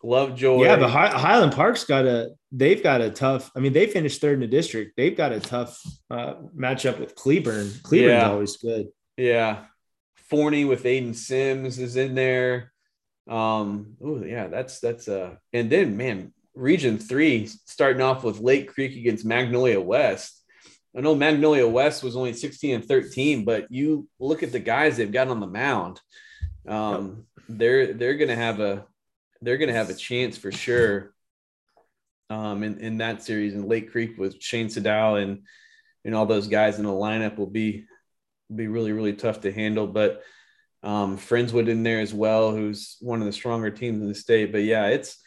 [0.03, 0.65] Lovejoy.
[0.65, 2.31] Yeah, but High, Highland Park's got a.
[2.51, 3.51] They've got a tough.
[3.57, 4.97] I mean, they finished third in the district.
[4.97, 5.81] They've got a tough
[6.11, 7.71] uh, matchup with Cleburne.
[7.83, 8.31] Cleburne's yeah.
[8.31, 8.89] always good.
[9.17, 9.65] Yeah,
[10.29, 12.73] Forney with Aiden Sims is in there.
[13.29, 18.73] Um, oh yeah, that's that's uh and then man, region three starting off with Lake
[18.73, 20.43] Creek against Magnolia West.
[20.97, 24.97] I know Magnolia West was only 16 and 13, but you look at the guys
[24.97, 26.01] they've got on the mound.
[26.67, 28.87] Um, they're they're gonna have a
[29.43, 31.13] they're gonna have a chance for sure.
[32.29, 35.43] Um, in, in that series, and Lake Creek with Shane Sadal and
[36.05, 37.85] and all those guys in the lineup will be
[38.55, 39.87] be really really tough to handle.
[39.87, 40.23] But
[40.83, 44.53] um, Friendswood in there as well, who's one of the stronger teams in the state.
[44.53, 45.19] But yeah, it's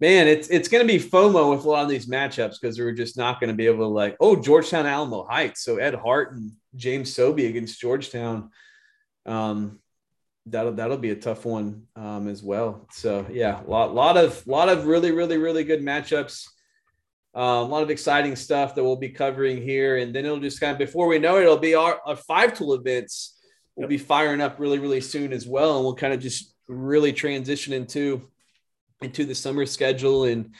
[0.00, 2.92] man, it's it's going to be FOMO with a lot of these matchups because we're
[2.92, 5.62] just not going to be able to like, oh, Georgetown Alamo Heights.
[5.62, 8.50] So Ed Hart and James Sobey against Georgetown.
[9.24, 9.80] Um,
[10.46, 12.86] that'll that'll be a tough one um, as well.
[12.90, 16.46] So yeah, a lot lot of lot of really really really good matchups.
[17.36, 19.98] Uh, a lot of exciting stuff that we'll be covering here.
[19.98, 22.54] And then it'll just kind of, before we know it, it'll be our, our five
[22.56, 23.38] tool events
[23.74, 25.76] will be firing up really, really soon as well.
[25.76, 28.28] And we'll kind of just really transition into
[29.02, 30.54] into the summer schedule and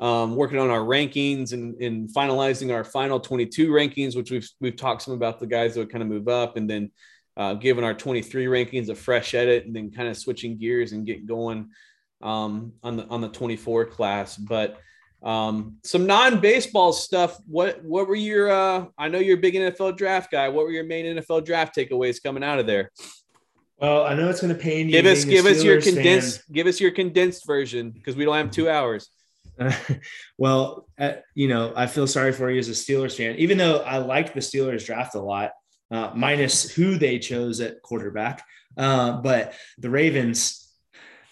[0.00, 4.76] um, working on our rankings and, and finalizing our final 22 rankings, which we've we've
[4.76, 6.90] talked some about the guys that would kind of move up, and then
[7.36, 11.06] uh, giving our 23 rankings a fresh edit, and then kind of switching gears and
[11.06, 11.68] get going
[12.22, 14.36] um, on the on the 24 class.
[14.36, 14.78] But
[15.24, 17.38] um, some non-baseball stuff.
[17.46, 18.50] What what were your?
[18.50, 20.48] Uh, I know you're a big NFL draft guy.
[20.50, 22.90] What were your main NFL draft takeaways coming out of there?
[23.78, 24.92] Well, I know it's going to pain you.
[24.92, 26.52] Give us give us your condensed fan.
[26.52, 29.08] give us your condensed version because we don't have two hours.
[30.38, 33.78] well, uh, you know, I feel sorry for you as a Steelers fan, even though
[33.78, 35.52] I liked the Steelers draft a lot,
[35.90, 38.44] uh, minus who they chose at quarterback.
[38.76, 40.63] Uh, but the Ravens,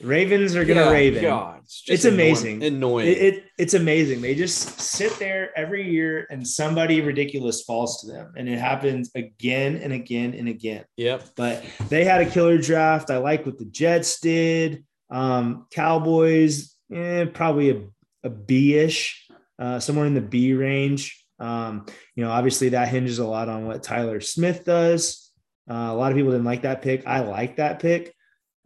[0.02, 1.22] Ravens are gonna yeah, Raven.
[1.22, 2.62] God, it's, it's amazing.
[2.62, 3.08] Annoying.
[3.08, 4.20] It, it, it's amazing.
[4.20, 9.10] They just sit there every year, and somebody ridiculous falls to them, and it happens
[9.14, 10.84] again and again and again.
[10.96, 11.28] Yep.
[11.36, 13.10] But they had a killer draft.
[13.10, 14.84] I like what the Jets did.
[15.10, 17.82] Um, Cowboys, eh, probably a
[18.24, 21.24] a B-ish, uh, somewhere in the B range.
[21.38, 25.30] Um, you know, obviously that hinges a lot on what Tyler Smith does.
[25.68, 27.06] Uh, a lot of people didn't like that pick.
[27.06, 28.14] I like that pick.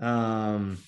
[0.01, 0.79] Um,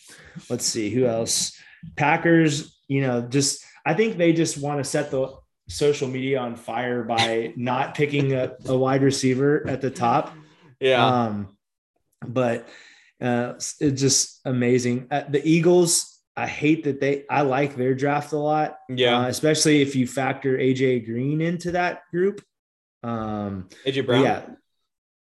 [0.49, 1.59] let's see who else.
[1.97, 5.35] Packers, you know, just I think they just want to set the
[5.69, 10.35] social media on fire by not picking a, a wide receiver at the top.
[10.81, 11.05] Yeah.
[11.05, 11.57] Um,
[12.27, 12.69] but
[13.21, 15.09] uh, it's just amazing.
[15.11, 17.25] Uh, the Eagles, I hate that they.
[17.29, 18.79] I like their draft a lot.
[18.89, 22.43] Yeah, uh, especially if you factor AJ Green into that group.
[23.03, 24.23] Um, AJ Brown.
[24.23, 24.43] Yeah,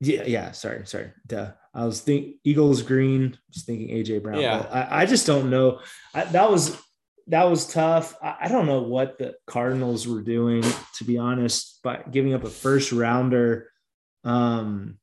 [0.04, 0.52] yeah, yeah.
[0.52, 1.12] Sorry, sorry.
[1.26, 1.52] Duh.
[1.74, 3.38] I was thinking Eagles Green.
[3.50, 4.39] Just thinking AJ Brown.
[4.39, 4.68] Yeah.
[4.72, 5.80] I, I, just don't know.
[6.13, 6.78] I, that was
[7.28, 8.16] that was tough.
[8.22, 10.63] I, I, don't know what the Cardinals were doing,
[10.98, 13.70] to be honest, by giving up a first rounder
[14.24, 14.98] um,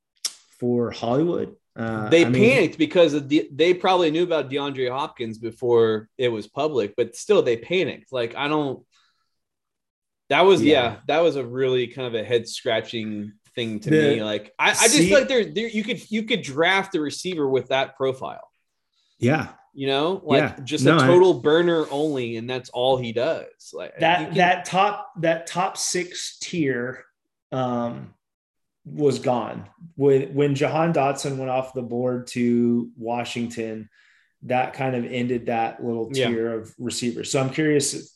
[0.59, 1.57] for Hollywood.
[1.75, 6.29] Uh, they I panicked mean, because the, they probably knew about DeAndre Hopkins before it
[6.29, 8.13] was public, but still they panicked.
[8.13, 8.85] Like I don't.
[10.29, 13.91] That was yeah, yeah that was a really kind of a head scratching thing to
[13.91, 14.23] the, me.
[14.23, 17.49] Like I, I just see, like there, there you could you could draft a receiver
[17.49, 18.49] with that profile.
[19.19, 20.65] Yeah, you know, like yeah.
[20.65, 23.47] just no, a total I, burner only, and that's all he does.
[23.73, 27.05] Like that can, that top that top six tier
[27.53, 28.15] um
[28.85, 33.89] was gone when when Jahan Dotson went off the board to Washington.
[34.45, 36.57] That kind of ended that little tier yeah.
[36.57, 37.31] of receivers.
[37.31, 38.15] So I'm curious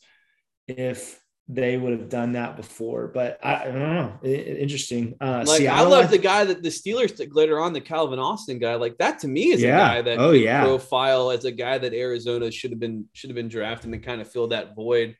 [0.67, 4.19] if they would have done that before, but I, I don't know.
[4.23, 5.15] It, interesting.
[5.21, 8.17] Uh, like Seattle, I love the guy that the Steelers took later on, the Calvin
[8.17, 8.75] Austin guy.
[8.75, 9.75] Like that to me is yeah.
[9.75, 13.29] a guy that oh yeah profile as a guy that Arizona should have been should
[13.29, 15.15] have been drafting to kind of fill that void.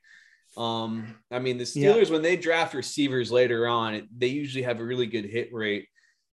[0.57, 2.13] Um, I mean, the Steelers, yeah.
[2.13, 5.87] when they draft receivers later on, they usually have a really good hit rate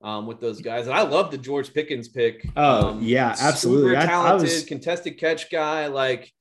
[0.03, 0.87] um, with those guys.
[0.87, 2.49] And I love the George Pickens pick.
[2.57, 3.91] Oh, um, yeah, absolutely.
[3.91, 4.65] Super talented, I, I was...
[4.65, 5.89] contested catch guy.
[5.89, 6.33] Like,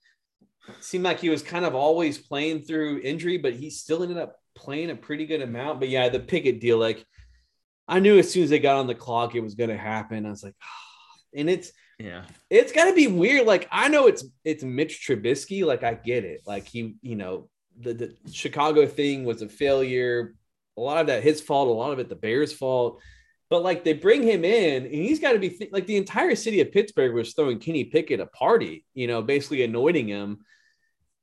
[0.80, 4.36] seemed like he was kind of always playing through injury, but he still ended up
[4.56, 5.80] playing a pretty good amount.
[5.80, 7.06] But yeah, the Pickett deal, like,
[7.88, 10.25] I knew as soon as they got on the clock, it was going to happen.
[10.25, 11.38] I was like, oh.
[11.39, 13.45] and it's, yeah, it's got to be weird.
[13.45, 15.65] Like, I know it's, it's Mitch Trubisky.
[15.65, 16.41] Like, I get it.
[16.45, 17.49] Like, he, you know,
[17.80, 20.36] the, the Chicago thing was a failure.
[20.78, 23.01] A lot of that his fault, a lot of it the Bears' fault.
[23.49, 26.36] But like they bring him in, and he's got to be th- like the entire
[26.36, 30.39] city of Pittsburgh was throwing Kenny Pickett a party, you know, basically anointing him.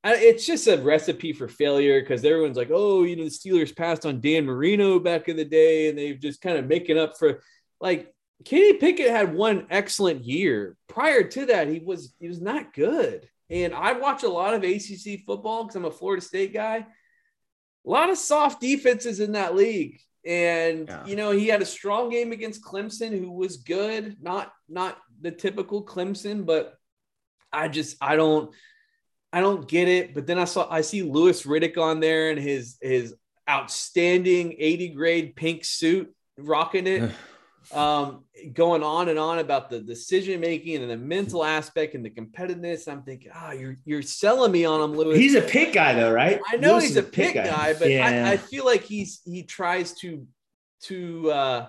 [0.05, 4.05] It's just a recipe for failure because everyone's like, oh, you know, the Steelers passed
[4.05, 7.43] on Dan Marino back in the day, and they've just kind of making up for
[7.81, 8.13] like
[8.45, 10.77] Kenny Pickett had one excellent year.
[10.89, 13.29] Prior to that, he was he was not good.
[13.51, 16.87] And I watch a lot of ACC football because I'm a Florida State guy.
[17.85, 20.01] A lot of soft defenses in that league.
[20.25, 21.05] And yeah.
[21.07, 25.31] you know, he had a strong game against Clemson, who was good, not not the
[25.31, 26.75] typical Clemson, but
[27.53, 28.53] I just I don't
[29.33, 30.15] I don't get it.
[30.15, 33.15] But then I saw I see Louis Riddick on there and his his
[33.49, 37.11] outstanding 80 grade pink suit rocking it.
[37.71, 42.11] Um, going on and on about the decision making and the mental aspect and the
[42.11, 42.89] competitiveness.
[42.91, 45.19] I'm thinking, ah, oh, you're you're selling me on him, Louis.
[45.19, 46.41] He's a pick guy, though, right?
[46.51, 48.27] I know Louis he's a pick, guy, guy, but yeah.
[48.29, 50.27] I, I, feel like he's he tries to
[50.83, 51.67] to uh,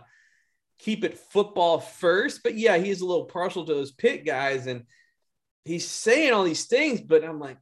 [0.80, 2.42] keep it football first.
[2.44, 4.86] But yeah, he's a little partial to those pick guys, and
[5.66, 7.58] he's saying all these things, but I'm like.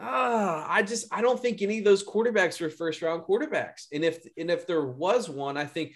[0.00, 3.86] Ah, I just I don't think any of those quarterbacks were first round quarterbacks.
[3.92, 5.94] And if and if there was one, I think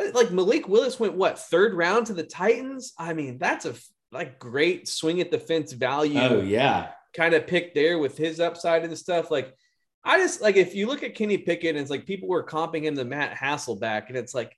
[0.00, 2.94] but like Malik Willis went what third round to the Titans.
[2.98, 3.74] I mean, that's a
[4.10, 6.18] like great swing at the fence value.
[6.18, 9.30] Oh yeah, kind of pick there with his upside and stuff.
[9.30, 9.54] Like
[10.02, 12.84] I just like if you look at Kenny Pickett and it's like people were comping
[12.84, 14.56] him to Matt Hasselbeck, and it's like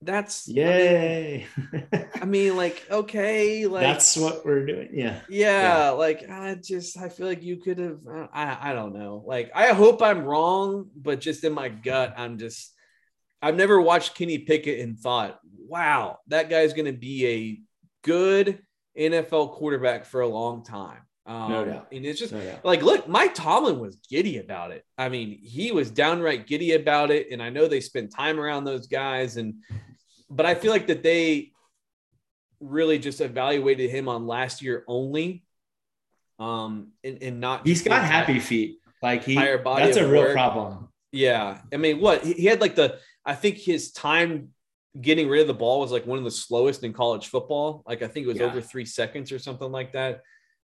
[0.00, 1.46] that's yay.
[1.56, 4.88] I mean, I mean, like, okay, like that's what we're doing.
[4.92, 5.20] Yeah.
[5.28, 5.90] Yeah, yeah.
[5.90, 8.00] like I just I feel like you could have
[8.32, 9.22] I I don't know.
[9.24, 12.72] Like I hope I'm wrong, but just in my gut, I'm just
[13.42, 15.38] I've never watched Kenny Pickett and thought,
[15.68, 17.60] wow, that guy's gonna be a
[18.06, 18.60] good
[18.98, 20.98] NFL quarterback for a long time.
[21.24, 21.88] Um, no doubt.
[21.92, 24.84] And it's just no like, look, Mike Tomlin was giddy about it.
[24.98, 27.28] I mean, he was downright giddy about it.
[27.30, 29.36] And I know they spend time around those guys.
[29.36, 29.54] And,
[30.28, 31.52] but I feel like that they
[32.60, 35.44] really just evaluated him on last year only.
[36.40, 38.78] Um, and, and not, he's got happy feet.
[39.00, 40.32] Like he, that's a real work.
[40.32, 40.88] problem.
[41.12, 41.58] Yeah.
[41.72, 44.48] I mean, what he had like the, I think his time
[45.00, 47.82] getting rid of the ball was like one of the slowest in college football.
[47.86, 48.44] Like I think it was yeah.
[48.44, 50.20] over three seconds or something like that.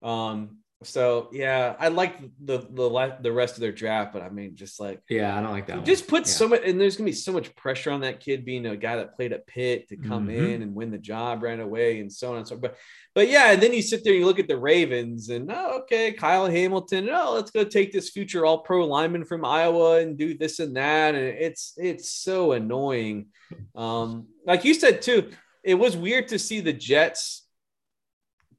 [0.03, 4.57] Um, so yeah, I like the the the rest of their draft, but I mean,
[4.57, 5.85] just like yeah, I don't like that.
[5.85, 6.33] Just put yeah.
[6.33, 8.97] so much, and there's gonna be so much pressure on that kid being a guy
[8.97, 10.47] that played at Pitt to come mm-hmm.
[10.47, 12.57] in and win the job right away, and so on and so.
[12.57, 12.79] But
[13.15, 15.81] but yeah, and then you sit there and you look at the Ravens, and oh,
[15.83, 17.11] okay, Kyle Hamilton.
[17.13, 20.75] Oh, let's go take this future All Pro lineman from Iowa and do this and
[20.77, 23.27] that, and it's it's so annoying.
[23.75, 25.31] Um, like you said too,
[25.63, 27.47] it was weird to see the Jets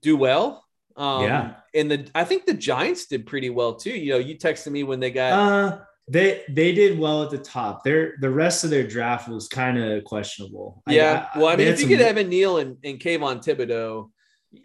[0.04, 0.66] do well
[0.96, 3.92] um, yeah, and the I think the Giants did pretty well too.
[3.92, 5.32] You know, you texted me when they got.
[5.32, 7.84] Uh, they they did well at the top.
[7.84, 10.84] Their the rest of their draft was kind of questionable.
[10.88, 11.90] Yeah, I, I, well, I mean, if you some...
[11.90, 14.10] get Evan Neal and, and Kayvon Thibodeaux,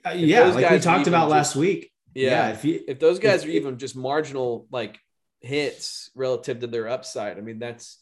[0.04, 1.92] uh, yeah, like we talked about just, last week.
[2.14, 4.98] Yeah, yeah if, you, if those guys if, are even just marginal like
[5.40, 7.98] hits relative to their upside, I mean, that's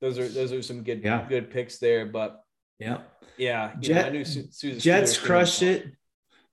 [0.00, 1.26] those are those are some good yeah.
[1.28, 2.06] good picks there.
[2.06, 2.40] But
[2.78, 2.98] yeah,
[3.36, 5.86] yeah, Jet, know, I knew Su- Jets crushed it.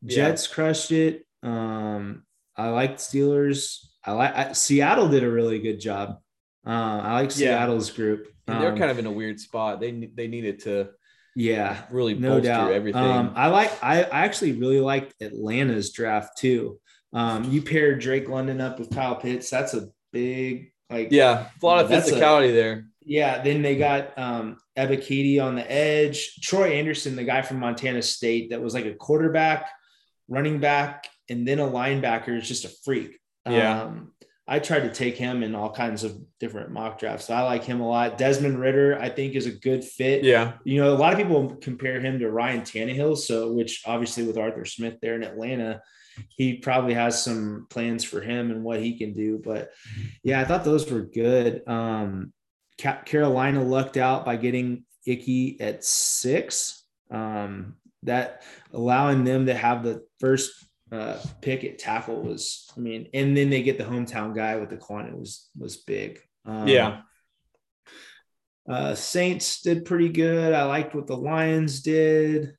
[0.05, 0.53] Jets yeah.
[0.53, 1.25] crushed it.
[1.43, 2.23] Um,
[2.55, 3.85] I liked Steelers.
[4.03, 6.19] I like Seattle did a really good job.
[6.65, 7.95] Uh, I like Seattle's yeah.
[7.95, 8.27] group.
[8.47, 9.79] Um, they're kind of in a weird spot.
[9.79, 10.89] They they needed to
[11.35, 13.01] yeah really no doubt everything.
[13.01, 16.79] Um, I like I, I actually really liked Atlanta's draft too.
[17.13, 19.49] Um, you paired Drake London up with Kyle Pitts.
[19.49, 22.85] That's a big like yeah, a lot of physicality a, there.
[23.01, 26.35] Yeah, then they got um Ebiketie on the edge.
[26.41, 29.69] Troy Andersen, the guy from Montana State that was like a quarterback
[30.27, 33.19] running back, and then a linebacker is just a freak.
[33.47, 33.83] Yeah.
[33.83, 34.11] Um,
[34.47, 37.31] I tried to take him in all kinds of different mock drafts.
[37.31, 38.17] I like him a lot.
[38.19, 40.23] Desmond Ridder, I think, is a good fit.
[40.23, 40.53] Yeah.
[40.63, 43.17] You know, a lot of people compare him to Ryan Tannehill.
[43.17, 45.81] So, which obviously with Arthur Smith there in Atlanta,
[46.29, 49.41] he probably has some plans for him and what he can do.
[49.43, 49.71] But
[50.23, 51.67] yeah, I thought those were good.
[51.67, 52.31] Um,
[52.77, 56.83] Carolina lucked out by getting Ickey at six.
[57.09, 58.43] Um, that
[58.73, 60.51] allowing them to have the first
[60.91, 64.69] uh, pick at tackle was, I mean, and then they get the hometown guy with
[64.69, 66.19] the quantity was was big.
[66.45, 67.01] Um, yeah.
[68.67, 70.53] Uh, Saints did pretty good.
[70.53, 72.55] I liked what the Lions did.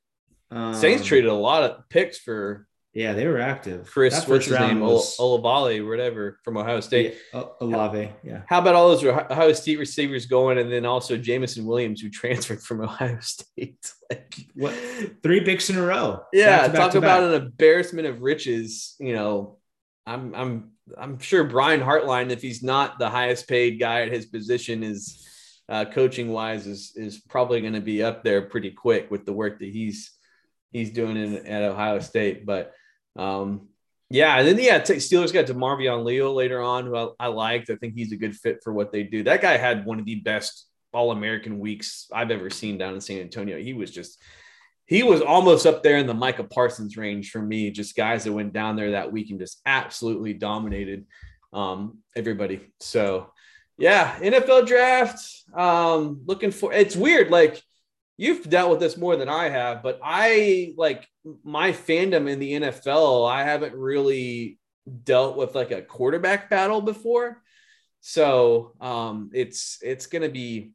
[0.51, 2.67] Um, Saints traded a lot of picks for
[2.97, 3.87] yeah, they were active.
[3.91, 4.79] Chris, what's his name?
[4.79, 7.15] Was, Olavale, whatever, from Ohio State.
[7.31, 8.41] Yeah, Olave, yeah.
[8.47, 12.59] How about all those Ohio State receivers going, and then also Jameson Williams, who transferred
[12.59, 13.93] from Ohio State?
[14.09, 14.73] like what?
[15.21, 16.23] Three picks in a row.
[16.33, 17.39] Yeah, talk about back.
[17.39, 18.95] an embarrassment of riches.
[18.99, 19.59] You know,
[20.07, 24.25] I'm, I'm, I'm sure Brian Hartline, if he's not the highest paid guy at his
[24.25, 25.23] position, is
[25.69, 29.33] uh, coaching wise, is is probably going to be up there pretty quick with the
[29.33, 30.13] work that he's
[30.71, 32.73] he's doing in, at Ohio State, but.
[33.17, 33.69] Um,
[34.09, 37.69] yeah, and then yeah, Steelers got DeMarvin Leal later on, who I, I, liked.
[37.69, 39.23] I think he's a good fit for what they do.
[39.23, 43.01] That guy had one of the best All American weeks I've ever seen down in
[43.01, 43.57] San Antonio.
[43.57, 44.21] He was just
[44.85, 47.69] he was almost up there in the Micah Parsons range for me.
[47.71, 51.05] Just guys that went down there that week and just absolutely dominated
[51.51, 52.61] um, everybody.
[52.79, 53.31] So
[53.77, 55.43] yeah, NFL draft.
[55.53, 57.61] Um, looking for it's weird, like
[58.17, 61.07] you've dealt with this more than I have, but I like
[61.43, 63.29] my fandom in the NFL.
[63.29, 64.59] I haven't really
[65.03, 67.41] dealt with like a quarterback battle before,
[68.01, 70.71] so um, it's it's gonna be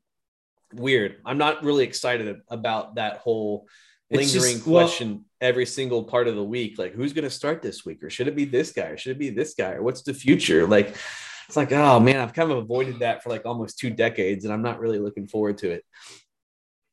[0.72, 1.16] weird.
[1.26, 3.66] I'm not really excited about that whole
[4.10, 6.78] lingering just, question well, every single part of the week.
[6.78, 9.18] Like, who's gonna start this week, or should it be this guy, or should it
[9.18, 10.66] be this guy, or what's the future?
[10.66, 10.96] Like.
[11.48, 14.54] It's like, oh man, I've kind of avoided that for like almost two decades, and
[14.54, 15.84] I'm not really looking forward to it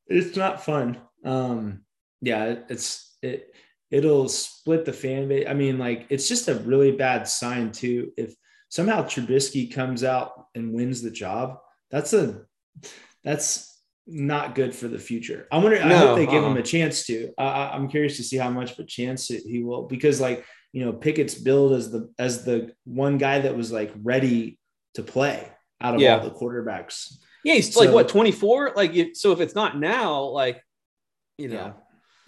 [0.09, 0.97] it's not fun.
[1.23, 1.81] Um,
[2.21, 3.53] yeah, it's it
[3.91, 5.47] it'll split the fan base.
[5.47, 8.11] I mean, like it's just a really bad sign too.
[8.17, 8.33] If
[8.69, 11.59] somehow Trubisky comes out and wins the job,
[11.91, 12.41] that's a
[13.23, 13.69] that's
[14.07, 15.47] not good for the future.
[15.51, 15.83] I wonder.
[15.85, 16.31] No, I hope they uh-uh.
[16.31, 16.59] give him uh-uh.
[16.59, 17.31] a chance to.
[17.37, 20.85] I, I'm curious to see how much of a chance he will because, like, you
[20.85, 24.59] know, Pickett's billed as the as the one guy that was like ready
[24.95, 25.47] to play
[25.81, 26.17] out of yeah.
[26.17, 27.13] all the quarterbacks.
[27.43, 28.73] Yeah, he's so, like what 24.
[28.75, 30.63] Like so, if it's not now, like
[31.37, 31.55] you know.
[31.55, 31.73] Yeah.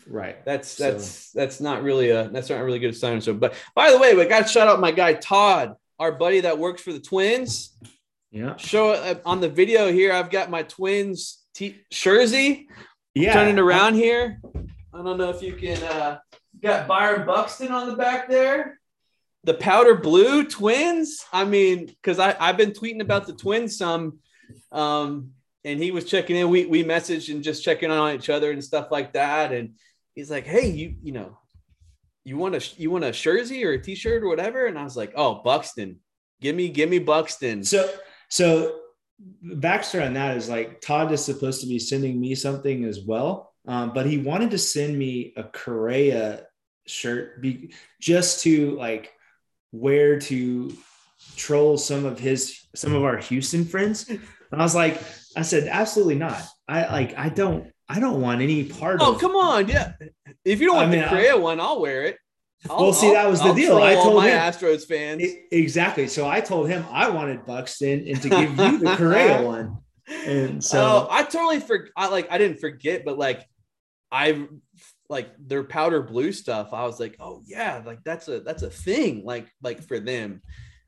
[0.08, 0.44] Right.
[0.46, 1.40] That's that's so.
[1.40, 3.22] that's not really a that's not really good sign.
[3.22, 6.42] So, but by the way, we got to shout out my guy Todd, our buddy
[6.42, 7.78] that works for the Twins.
[8.32, 8.56] Yeah.
[8.58, 10.12] Show uh, on the video here.
[10.12, 12.68] I've got my Twins t- jersey.
[13.14, 13.34] Yeah.
[13.34, 14.40] Turning around here.
[14.94, 15.82] I don't know if you can.
[15.84, 16.20] uh
[16.62, 18.80] Got Byron Buxton on the back there.
[19.46, 21.26] The powder blue Twins.
[21.34, 24.20] I mean, because I I've been tweeting about the Twins some.
[24.72, 25.32] Um,
[25.64, 26.50] and he was checking in.
[26.50, 29.52] We we messaged and just checking on each other and stuff like that.
[29.52, 29.76] And
[30.16, 31.38] he's like, "Hey, you you know,
[32.24, 34.98] you want a you want a jersey or a t-shirt or whatever?" And I was
[34.98, 36.00] like, "Oh, Buxton,
[36.42, 37.90] give me give me Buxton." So
[38.30, 38.80] so
[39.46, 43.54] backstory on that is like Todd is supposed to be sending me something as well,
[43.68, 46.46] um, but he wanted to send me a Correa
[46.88, 49.12] shirt be, just to like
[49.72, 50.76] wear to
[51.36, 54.10] troll some of his some of our Houston friends.
[54.52, 55.02] And I was like,
[55.36, 56.42] I said, absolutely not.
[56.68, 59.22] I like, I don't, I don't want any part oh, of.
[59.22, 59.94] come on, yeah.
[60.46, 62.18] If you don't want I mean, the Correa one, I'll wear it.
[62.70, 63.78] I'll, well, see, that was the I'll deal.
[63.78, 66.08] I told my him, Astros fans exactly.
[66.08, 69.80] So I told him I wanted Buxton and to give you the Correa one.
[70.26, 71.92] And so oh, I totally forgot.
[71.96, 73.48] I like I didn't forget, but like
[74.12, 74.48] I
[75.10, 76.74] like their powder blue stuff.
[76.74, 79.24] I was like, oh yeah, like that's a that's a thing.
[79.26, 80.42] Like like for them.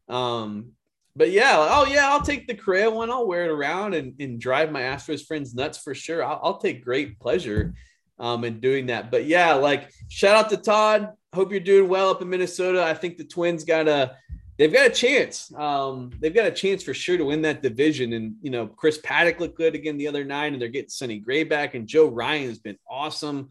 [0.09, 0.74] Um,
[1.16, 3.11] but yeah, oh yeah, I'll take the Correa one.
[3.11, 6.24] I'll wear it around and, and drive my Astros friends nuts for sure.
[6.24, 7.74] I'll, I'll take great pleasure
[8.20, 9.11] um, in doing that.
[9.11, 11.09] But yeah, like shout out to Todd.
[11.34, 12.84] Hope you're doing well up in Minnesota.
[12.84, 14.18] I think the Twins got a
[14.57, 15.53] they've got a chance.
[15.55, 18.14] Um, they've got a chance for sure to win that division.
[18.14, 21.20] And you know, Chris Paddack looked good again the other night, and they're getting Sonny
[21.20, 23.49] Gray back, and Joe Ryan has been awesome.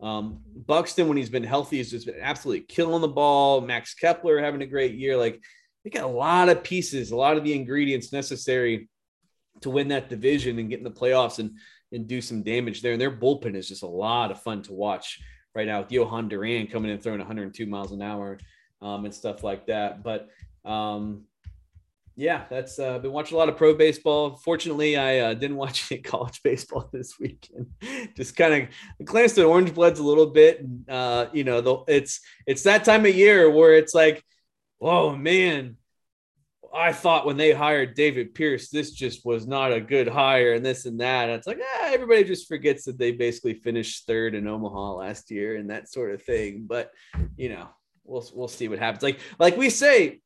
[0.00, 3.60] Um, Buxton, when he's been healthy, has just been absolutely killing the ball.
[3.60, 5.16] Max Kepler having a great year.
[5.16, 5.42] Like
[5.86, 8.88] they got a lot of pieces, a lot of the ingredients necessary
[9.60, 11.52] to win that division and get in the playoffs and
[11.92, 12.90] and do some damage there.
[12.90, 15.20] And their bullpen is just a lot of fun to watch
[15.54, 18.40] right now with Jhoan Duran coming in throwing 102 miles an hour
[18.82, 20.02] um, and stuff like that.
[20.02, 20.28] But
[20.64, 21.22] um,
[22.16, 24.40] yeah, that's uh, been watching a lot of pro baseball.
[24.44, 27.68] Fortunately, I uh, didn't watch any college baseball this weekend.
[28.16, 28.68] Just kind
[28.98, 30.62] of glanced at Orangebloods a little bit.
[30.62, 34.24] And, uh, you know, the, it's it's that time of year where it's like
[34.80, 35.76] oh man,
[36.74, 40.64] I thought when they hired David Pierce, this just was not a good hire and
[40.64, 41.28] this and that.
[41.28, 45.30] And it's like, ah, everybody just forgets that they basically finished third in Omaha last
[45.30, 46.66] year and that sort of thing.
[46.68, 46.90] But
[47.36, 47.68] you know,
[48.04, 49.02] we'll we'll see what happens.
[49.02, 50.20] Like like we say,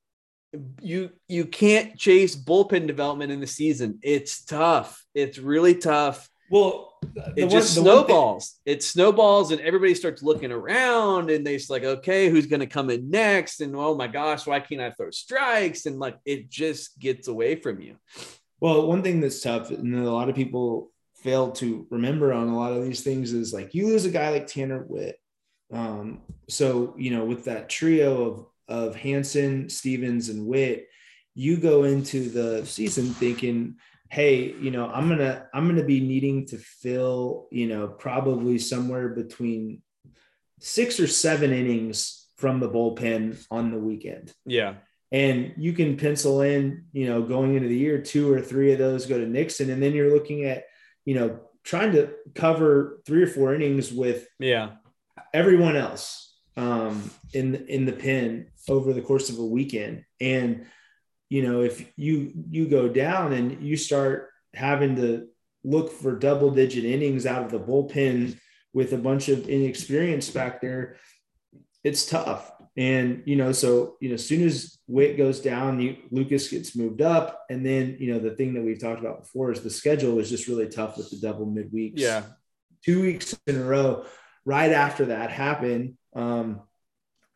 [0.80, 3.98] you you can't chase bullpen development in the season.
[4.02, 5.04] It's tough.
[5.14, 6.28] It's really tough.
[6.50, 6.98] Well,
[7.36, 8.58] it just one, snowballs.
[8.64, 12.66] Thing- it snowballs, and everybody starts looking around, and they're like, "Okay, who's going to
[12.66, 15.86] come in next?" And oh my gosh, why can't I throw strikes?
[15.86, 17.96] And like, it just gets away from you.
[18.60, 22.56] Well, one thing that's tough, and a lot of people fail to remember on a
[22.56, 25.16] lot of these things, is like you lose a guy like Tanner Witt.
[25.72, 28.46] Um, so you know, with that trio of
[28.88, 30.88] of Hansen, Stevens, and Witt,
[31.34, 33.76] you go into the season thinking
[34.10, 39.08] hey you know i'm gonna i'm gonna be needing to fill you know probably somewhere
[39.08, 39.80] between
[40.60, 44.32] six or seven innings from the bullpen on the weekend.
[44.46, 44.76] Yeah.
[45.12, 48.78] And you can pencil in you know going into the year two or three of
[48.78, 49.70] those go to nixon.
[49.70, 50.64] And then you're looking at
[51.04, 54.70] you know trying to cover three or four innings with yeah.
[55.34, 60.04] everyone else um in in the pen over the course of a weekend.
[60.20, 60.66] And
[61.30, 65.28] you know if you you go down and you start having to
[65.64, 68.38] look for double digit innings out of the bullpen
[68.74, 70.96] with a bunch of inexperience back there
[71.82, 72.52] it's tough.
[72.76, 76.76] And you know so you know as soon as Witt goes down you, lucas gets
[76.76, 77.44] moved up.
[77.50, 80.30] And then you know the thing that we've talked about before is the schedule is
[80.30, 81.94] just really tough with the double midweeks.
[81.96, 82.22] Yeah.
[82.84, 84.04] Two weeks in a row
[84.44, 85.96] right after that happened.
[86.14, 86.62] Um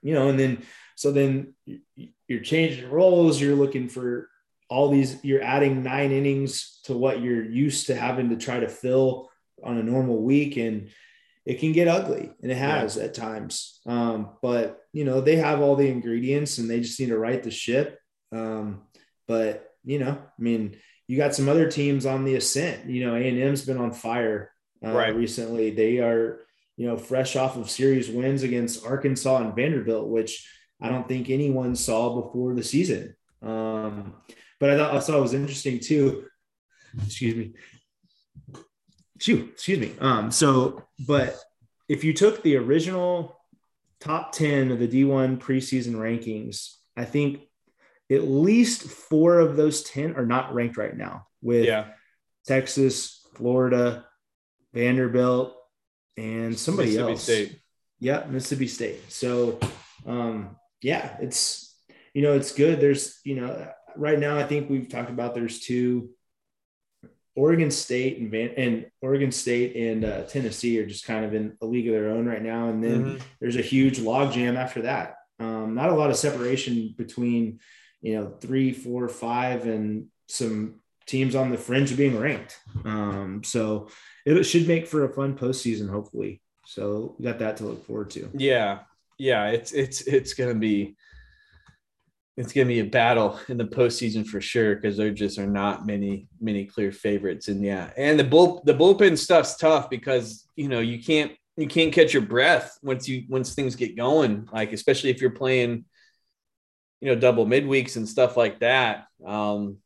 [0.03, 0.63] you know and then
[0.97, 1.55] so then
[2.35, 3.41] you're changing roles.
[3.41, 4.29] You're looking for
[4.69, 8.69] all these, you're adding nine innings to what you're used to having to try to
[8.69, 9.31] fill
[9.63, 10.57] on a normal week.
[10.57, 10.91] And
[11.47, 13.05] it can get ugly and it has yeah.
[13.05, 13.81] at times.
[13.87, 17.43] Um, but you know, they have all the ingredients and they just need to right
[17.43, 18.01] the ship.
[18.33, 18.83] Um,
[19.29, 20.77] but you know, I mean,
[21.07, 24.51] you got some other teams on the ascent, you know, A&M's been on fire
[24.85, 25.15] uh, right.
[25.15, 25.71] recently.
[25.71, 26.41] They are,
[26.77, 30.49] you know, fresh off of series wins against Arkansas and Vanderbilt, which
[30.85, 33.17] I don't think anyone saw before the season.
[33.41, 34.17] Um,
[34.61, 36.27] but I thought I thought it was interesting too.
[37.03, 37.55] Excuse me.
[39.19, 39.95] Shoot, excuse me.
[39.99, 41.39] Um, so, but
[41.89, 43.41] if you took the original
[43.99, 47.41] top 10 of the D1 preseason rankings, I think
[48.13, 51.87] at least four of those 10 are not ranked right now with yeah.
[52.47, 54.05] Texas, Florida,
[54.75, 55.57] Vanderbilt,
[56.19, 57.11] and somebody else.
[57.11, 57.61] Mississippi State.
[58.01, 59.11] Yeah, Mississippi State.
[59.11, 59.59] So,
[60.07, 61.75] um, yeah, it's
[62.13, 62.79] you know it's good.
[62.79, 66.11] There's you know right now I think we've talked about there's two.
[67.37, 71.57] Oregon State and Van, and Oregon State and uh, Tennessee are just kind of in
[71.61, 73.25] a league of their own right now, and then mm-hmm.
[73.41, 75.17] there's a huge logjam after that.
[75.41, 77.59] Um, not a lot of separation between
[78.03, 80.77] you know three, four, five, and some
[81.07, 82.61] teams on the fringe of being ranked.
[82.85, 83.89] Um, so
[84.25, 86.41] it should make for a fun postseason, hopefully.
[86.67, 88.31] So we got that to look forward to.
[88.35, 88.81] Yeah,
[89.19, 90.97] yeah, it's it's it's gonna be
[92.37, 95.87] it's gonna be a battle in the postseason for sure because there just are not
[95.87, 97.49] many many clear favorites.
[97.49, 101.69] And yeah, and the bull the bullpen stuff's tough because you know you can't you
[101.69, 104.49] can't catch your breath once you once things get going.
[104.53, 105.85] Like especially if you're playing,
[107.01, 109.07] you know, double midweeks and stuff like that.
[109.25, 109.79] Um,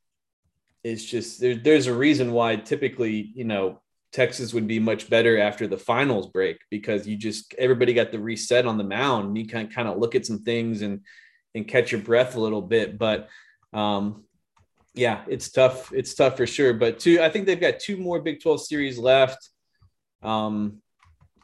[0.85, 3.81] it's just there, there's a reason why typically you know
[4.13, 8.19] Texas would be much better after the finals break because you just everybody got the
[8.19, 9.37] reset on the mound.
[9.37, 11.01] You can kind of look at some things and
[11.55, 12.99] and catch your breath a little bit.
[12.99, 13.29] But
[13.73, 14.25] um,
[14.95, 15.93] yeah, it's tough.
[15.93, 16.75] It's tough for sure.
[16.75, 19.51] But two, I think they've got two more Big 12 series left.
[20.23, 20.81] Um,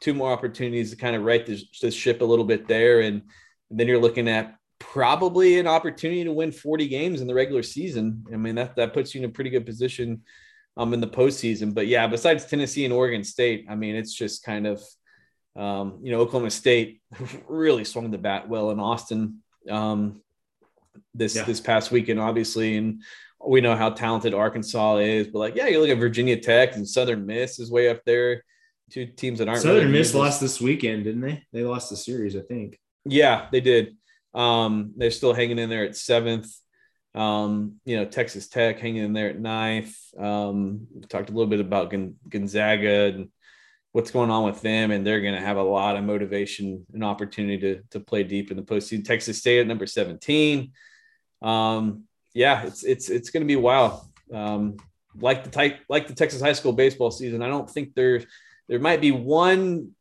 [0.00, 3.00] two more opportunities to kind of right this, this ship a little bit there.
[3.00, 3.22] And,
[3.70, 7.62] and then you're looking at probably an opportunity to win 40 games in the regular
[7.62, 8.24] season.
[8.32, 10.22] I mean, that, that puts you in a pretty good position
[10.76, 11.74] um, in the postseason.
[11.74, 14.82] But yeah, besides Tennessee and Oregon State, I mean, it's just kind of,
[15.56, 17.00] um, you know, Oklahoma State
[17.48, 20.20] really swung the bat well in Austin um,
[21.14, 21.44] this yeah.
[21.44, 23.02] this past weekend, obviously, and
[23.46, 25.28] we know how talented Arkansas is.
[25.28, 28.44] But like, yeah, you look at Virginia Tech and Southern Miss is way up there.
[28.90, 31.42] Two teams that aren't Southern really Miss lost this weekend, didn't they?
[31.52, 32.78] They lost the series, I think.
[33.04, 33.96] Yeah, they did.
[34.34, 36.52] Um, they're still hanging in there at seventh.
[37.14, 39.96] Um, you know, Texas Tech hanging in there at ninth.
[40.18, 41.94] Um, talked a little bit about
[42.28, 43.28] Gonzaga and
[43.92, 47.04] what's going on with them, and they're going to have a lot of motivation and
[47.04, 49.04] opportunity to, to play deep in the postseason.
[49.04, 50.72] Texas State at number 17.
[51.42, 52.04] Um,
[52.34, 54.00] yeah, it's it's it's going to be wild.
[54.32, 54.76] Um,
[55.16, 58.22] like the type like the Texas high school baseball season, I don't think there
[58.68, 59.92] there might be one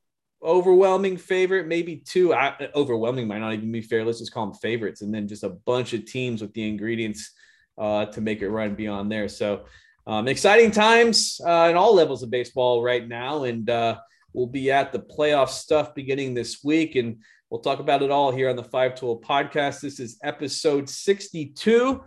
[0.44, 2.34] overwhelming favorite, maybe two.
[2.34, 4.04] I, overwhelming might not even be fair.
[4.04, 7.32] Let's just call them favorites, and then just a bunch of teams with the ingredients
[7.78, 9.28] uh, to make it run beyond there.
[9.28, 9.66] So
[10.06, 13.98] um, exciting times uh, in all levels of baseball right now, and uh,
[14.34, 18.32] we'll be at the playoff stuff beginning this week, and we'll talk about it all
[18.32, 19.82] here on the Five Tool Podcast.
[19.82, 22.04] This is episode 62,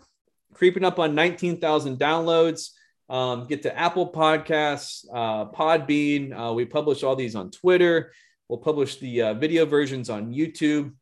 [0.53, 2.71] creeping up on 19,000 downloads.
[3.09, 6.33] Um, get to Apple Podcasts, uh, Podbean.
[6.37, 8.13] Uh, we publish all these on Twitter.
[8.49, 10.93] We'll publish the uh, video versions on YouTube.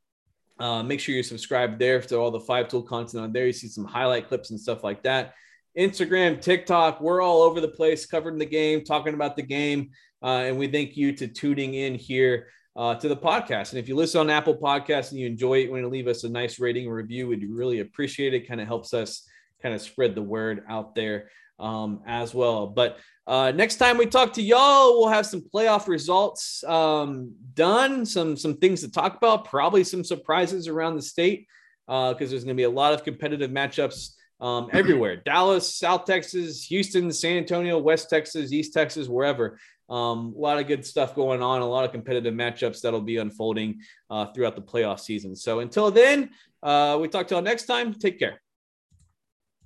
[0.59, 3.47] Uh, make sure you're subscribed there to all the Five Tool content on there.
[3.47, 5.35] You see some highlight clips and stuff like that.
[5.77, 9.91] Instagram, TikTok, we're all over the place covering the game, talking about the game.
[10.23, 13.71] Uh, and we thank you to tuning in here uh, to the podcast.
[13.71, 16.25] And if you listen on Apple Podcasts and you enjoy it, want to leave us
[16.25, 18.49] a nice rating or review, we'd really appreciate it.
[18.49, 19.29] Kind of helps us
[19.63, 22.69] kind of spread the word out there um, as well.
[22.69, 28.05] But uh, next time we talk to y'all, we'll have some playoff results um, done,
[28.05, 31.47] some some things to talk about, probably some surprises around the state
[31.87, 34.11] because uh, there's going to be a lot of competitive matchups
[34.41, 39.59] um, everywhere Dallas, South Texas, Houston, San Antonio, West Texas, East Texas, wherever.
[39.89, 43.19] Um, a lot of good stuff going on, a lot of competitive matchups that'll be
[43.19, 45.37] unfolding uh, throughout the playoff season.
[45.37, 46.31] So until then,
[46.63, 47.93] uh, we talk to you all next time.
[47.93, 48.44] Take care.